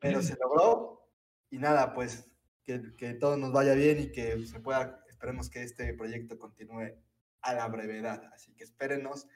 pero 0.00 0.22
se 0.22 0.36
logró. 0.40 1.08
Y 1.50 1.58
nada, 1.58 1.94
pues 1.94 2.30
que, 2.62 2.94
que 2.96 3.14
todo 3.14 3.36
nos 3.36 3.52
vaya 3.52 3.74
bien 3.74 4.00
y 4.00 4.12
que 4.12 4.46
se 4.46 4.60
pueda, 4.60 5.02
esperemos 5.08 5.50
que 5.50 5.62
este 5.62 5.92
proyecto 5.94 6.38
continúe 6.38 6.94
a 7.42 7.54
la 7.54 7.68
brevedad. 7.68 8.22
Así 8.32 8.54
que 8.54 8.64
espérenos 8.64 9.26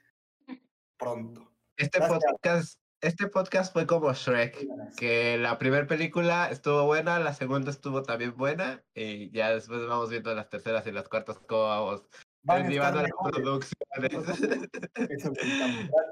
pronto. 0.96 1.50
Este 1.76 1.98
Gracias. 1.98 2.24
podcast, 2.24 2.80
este 3.00 3.26
podcast 3.26 3.72
fue 3.72 3.86
como 3.86 4.12
Shrek, 4.12 4.66
que 4.96 5.36
la 5.38 5.59
primera 5.59 5.86
película 5.86 6.48
estuvo 6.50 6.84
buena, 6.86 7.18
la 7.18 7.34
segunda 7.34 7.70
estuvo 7.70 8.02
también 8.02 8.36
buena, 8.36 8.82
y 8.94 9.30
ya 9.30 9.50
después 9.50 9.86
vamos 9.86 10.11
viendo 10.11 10.34
las 10.34 10.48
terceras 10.48 10.86
y 10.86 10.92
las 10.92 11.09
cuartas 11.09 11.38
cómo 11.40 11.64
vamos 11.64 12.09
derivando 12.44 13.02
las 13.02 13.11
producciones. 13.22 14.70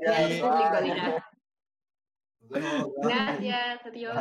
Gracias. 0.01 0.43
Gracias, 3.03 3.87
adiós. 3.87 4.15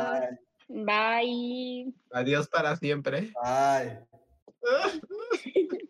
Bye. 0.68 0.84
Bye. 0.84 1.94
Adiós 2.12 2.48
para 2.48 2.76
siempre. 2.76 3.32
Bye. 3.42 4.06